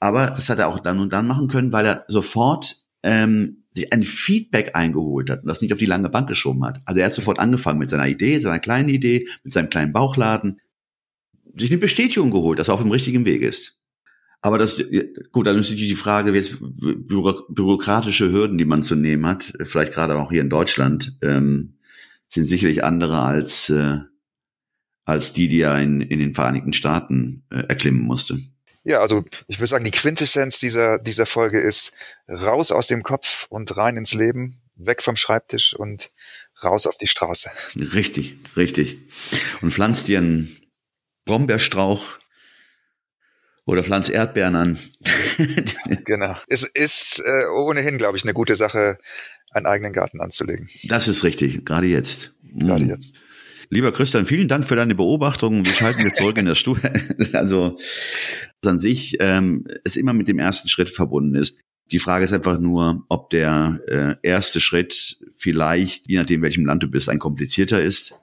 Aber 0.00 0.28
das 0.28 0.48
hat 0.48 0.58
er 0.58 0.68
auch 0.68 0.80
dann 0.80 1.00
und 1.00 1.12
dann 1.12 1.26
machen 1.26 1.48
können, 1.48 1.72
weil 1.72 1.86
er 1.86 2.04
sofort 2.08 2.76
ähm, 3.02 3.64
ein 3.92 4.04
Feedback 4.04 4.74
eingeholt 4.74 5.28
hat 5.28 5.42
und 5.42 5.48
das 5.48 5.60
nicht 5.60 5.72
auf 5.72 5.78
die 5.78 5.86
lange 5.86 6.08
Bank 6.08 6.28
geschoben 6.28 6.64
hat. 6.64 6.80
Also 6.86 7.00
er 7.00 7.06
hat 7.06 7.14
sofort 7.14 7.38
angefangen 7.38 7.78
mit 7.78 7.90
seiner 7.90 8.08
Idee, 8.08 8.38
seiner 8.38 8.58
kleinen 8.58 8.88
Idee, 8.88 9.28
mit 9.44 9.52
seinem 9.52 9.68
kleinen 9.68 9.92
Bauchladen, 9.92 10.60
sich 11.56 11.70
eine 11.70 11.80
Bestätigung 11.80 12.30
geholt, 12.30 12.58
dass 12.58 12.68
er 12.68 12.74
auf 12.74 12.82
dem 12.82 12.90
richtigen 12.90 13.24
Weg 13.24 13.42
ist. 13.42 13.80
Aber 14.40 14.58
das, 14.58 14.82
gut, 15.32 15.46
dann 15.46 15.58
ist 15.58 15.70
natürlich 15.70 15.90
die 15.90 15.96
Frage, 15.96 16.32
jetzt 16.32 16.58
bürokratische 16.60 18.30
Hürden, 18.30 18.58
die 18.58 18.64
man 18.64 18.82
zu 18.82 18.94
nehmen 18.94 19.26
hat, 19.26 19.52
vielleicht 19.62 19.92
gerade 19.92 20.16
auch 20.16 20.30
hier 20.30 20.42
in 20.42 20.50
Deutschland, 20.50 21.18
ähm, 21.22 21.78
sind 22.28 22.46
sicherlich 22.46 22.84
andere 22.84 23.20
als, 23.20 23.70
äh, 23.70 23.98
als 25.04 25.32
die, 25.32 25.48
die 25.48 25.60
er 25.60 25.80
in, 25.80 26.00
in 26.00 26.18
den 26.18 26.34
Vereinigten 26.34 26.72
Staaten 26.72 27.44
äh, 27.50 27.62
erklimmen 27.68 28.02
musste. 28.02 28.38
Ja, 28.84 29.00
also 29.00 29.24
ich 29.48 29.58
würde 29.58 29.68
sagen, 29.68 29.84
die 29.84 29.90
Quintessenz 29.90 30.60
dieser, 30.60 30.98
dieser 31.00 31.26
Folge 31.26 31.58
ist 31.58 31.92
raus 32.28 32.70
aus 32.70 32.86
dem 32.86 33.02
Kopf 33.02 33.46
und 33.48 33.76
rein 33.76 33.96
ins 33.96 34.14
Leben, 34.14 34.60
weg 34.76 35.02
vom 35.02 35.16
Schreibtisch 35.16 35.74
und 35.74 36.10
raus 36.62 36.86
auf 36.86 36.96
die 36.96 37.08
Straße. 37.08 37.50
Richtig, 37.74 38.36
richtig. 38.56 38.98
Und 39.60 39.72
pflanzt 39.72 40.06
dir 40.06 40.18
einen 40.18 40.56
Brombeerstrauch 41.26 42.16
oder 43.66 43.82
pflanz 43.82 44.08
Erdbeeren 44.08 44.56
an. 44.56 44.78
genau. 46.04 46.36
Es 46.48 46.64
ist 46.64 47.20
äh, 47.24 47.46
ohnehin, 47.48 47.98
glaube 47.98 48.16
ich, 48.16 48.24
eine 48.24 48.32
gute 48.32 48.56
Sache, 48.56 48.98
einen 49.50 49.66
eigenen 49.66 49.92
Garten 49.92 50.20
anzulegen. 50.20 50.68
Das 50.84 51.08
ist 51.08 51.24
richtig, 51.24 51.66
gerade 51.66 51.88
jetzt. 51.88 52.32
Gerade 52.42 52.84
mhm. 52.84 52.90
jetzt. 52.90 53.16
Lieber 53.68 53.90
Christian, 53.90 54.24
vielen 54.24 54.46
Dank 54.46 54.64
für 54.64 54.76
deine 54.76 54.94
Beobachtungen. 54.94 55.66
Wir 55.66 55.72
schalten 55.72 56.02
jetzt 56.02 56.18
zurück 56.18 56.38
in 56.38 56.46
der 56.46 56.54
Stuhl. 56.54 56.80
also 57.32 57.76
an 58.64 58.78
sich 58.78 59.16
ähm, 59.20 59.66
es 59.84 59.96
immer 59.96 60.12
mit 60.12 60.28
dem 60.28 60.38
ersten 60.38 60.68
Schritt 60.68 60.90
verbunden 60.90 61.34
ist. 61.34 61.58
Die 61.92 61.98
Frage 61.98 62.24
ist 62.24 62.32
einfach 62.32 62.58
nur, 62.58 63.04
ob 63.08 63.30
der 63.30 63.80
äh, 63.86 64.14
erste 64.22 64.60
Schritt 64.60 65.18
vielleicht, 65.36 66.08
je 66.08 66.18
nachdem 66.18 66.42
welchem 66.42 66.66
Land 66.66 66.82
du 66.82 66.88
bist, 66.88 67.08
ein 67.08 67.18
komplizierter 67.18 67.82
ist 67.82 68.14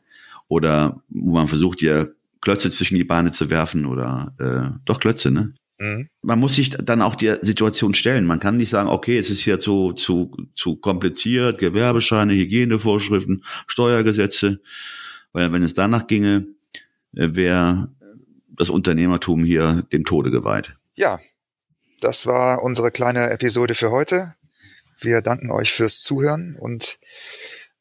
oder 0.47 1.01
wo 1.09 1.33
man 1.33 1.47
versucht, 1.47 1.81
dir 1.81 2.13
Klötze 2.43 2.69
zwischen 2.69 2.95
die 2.95 3.03
Beine 3.03 3.31
zu 3.31 3.49
werfen 3.49 3.85
oder 3.85 4.35
äh, 4.39 4.77
doch 4.85 4.99
Klötze, 4.99 5.31
ne? 5.31 5.53
Mhm. 5.79 6.09
Man 6.21 6.39
muss 6.39 6.55
sich 6.55 6.69
dann 6.69 7.01
auch 7.01 7.15
die 7.15 7.33
Situation 7.41 7.93
stellen. 7.93 8.25
Man 8.25 8.39
kann 8.39 8.57
nicht 8.57 8.69
sagen, 8.69 8.89
okay, 8.89 9.17
es 9.17 9.29
ist 9.29 9.41
hier 9.41 9.59
zu, 9.59 9.93
zu, 9.93 10.35
zu 10.53 10.75
kompliziert, 10.75 11.57
Gewerbescheine, 11.59 12.33
Hygienevorschriften, 12.33 13.43
Steuergesetze. 13.67 14.61
Weil 15.31 15.51
wenn 15.51 15.63
es 15.63 15.73
danach 15.73 16.07
ginge, 16.07 16.47
äh, 17.15 17.29
wäre 17.33 17.89
das 18.49 18.69
Unternehmertum 18.69 19.43
hier 19.43 19.83
dem 19.91 20.05
Tode 20.05 20.29
geweiht. 20.29 20.75
Ja, 20.95 21.19
das 22.01 22.27
war 22.27 22.61
unsere 22.61 22.91
kleine 22.91 23.29
Episode 23.31 23.73
für 23.73 23.89
heute. 23.89 24.35
Wir 24.99 25.21
danken 25.21 25.51
euch 25.51 25.71
fürs 25.71 26.01
Zuhören 26.01 26.55
und 26.59 26.99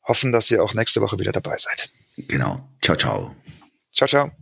hoffen, 0.03 0.33
dass 0.33 0.51
ihr 0.51 0.63
auch 0.63 0.75
nächste 0.75 1.01
Woche 1.01 1.19
wieder 1.19 1.33
dabei 1.33 1.57
seid. 1.57 1.91
Genau. 2.17 2.69
Ciao, 2.81 2.97
ciao. 2.97 3.37
Ciao, 3.93 4.09
ciao. 4.09 4.42